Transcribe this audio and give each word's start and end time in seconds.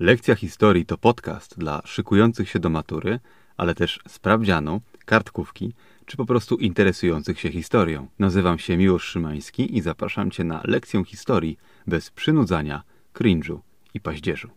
Lekcja 0.00 0.34
historii 0.34 0.86
to 0.86 0.98
podcast 0.98 1.58
dla 1.58 1.82
szykujących 1.84 2.48
się 2.48 2.58
do 2.58 2.70
matury, 2.70 3.20
ale 3.56 3.74
też 3.74 4.00
sprawdzianu, 4.08 4.80
kartkówki 5.04 5.74
czy 6.06 6.16
po 6.16 6.26
prostu 6.26 6.56
interesujących 6.56 7.40
się 7.40 7.50
historią. 7.50 8.08
Nazywam 8.18 8.58
się 8.58 8.76
Miłosz 8.76 9.04
Szymański 9.04 9.76
i 9.76 9.80
zapraszam 9.80 10.30
Cię 10.30 10.44
na 10.44 10.60
lekcję 10.64 11.04
historii 11.04 11.58
bez 11.86 12.10
przynudzania, 12.10 12.82
cringe'u 13.14 13.58
i 13.94 14.00
paździerzu. 14.00 14.50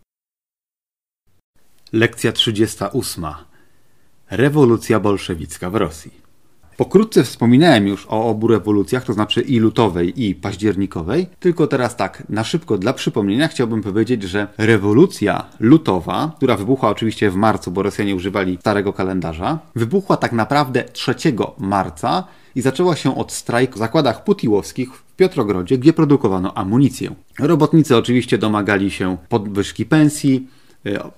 Lekcja 1.94 2.32
38. 2.32 3.26
Rewolucja 4.30 5.00
bolszewicka 5.00 5.70
w 5.70 5.76
Rosji. 5.76 6.21
Pokrótce 6.82 7.24
wspominałem 7.24 7.88
już 7.88 8.06
o 8.10 8.26
obu 8.26 8.48
rewolucjach, 8.48 9.04
to 9.04 9.14
znaczy 9.14 9.42
i 9.42 9.60
lutowej, 9.60 10.24
i 10.24 10.36
październikowej, 10.36 11.28
tylko 11.40 11.68
teraz 11.68 11.96
tak, 11.96 12.24
na 12.30 12.44
szybko 12.44 12.78
dla 12.78 12.94
przypomnienia 12.94 13.48
chciałbym 13.48 13.82
powiedzieć, 13.82 14.24
że 14.24 14.48
rewolucja 14.58 15.46
lutowa, 15.60 16.32
która 16.38 16.58
wybuchła 16.58 16.90
oczywiście 16.90 17.30
w 17.30 17.36
marcu, 17.36 17.72
bo 17.72 17.84
Rosjanie 17.84 18.16
używali 18.16 18.58
starego 18.60 18.94
kalendarza, 18.94 19.60
wybuchła 19.76 20.18
tak 20.18 20.32
naprawdę 20.32 20.84
3 20.84 21.16
marca 21.58 22.24
i 22.56 22.62
zaczęła 22.62 22.96
się 22.96 23.18
od 23.18 23.32
strajku 23.32 23.76
w 23.76 23.80
zakładach 23.80 24.24
putiłowskich 24.24 24.94
w 24.94 25.16
Piotrogrodzie, 25.16 25.78
gdzie 25.78 25.94
produkowano 25.94 26.58
amunicję. 26.58 27.16
Robotnicy 27.40 27.98
oczywiście 27.98 28.38
domagali 28.38 28.92
się 28.92 29.18
podwyżki 29.30 29.86
pensji, 29.86 30.48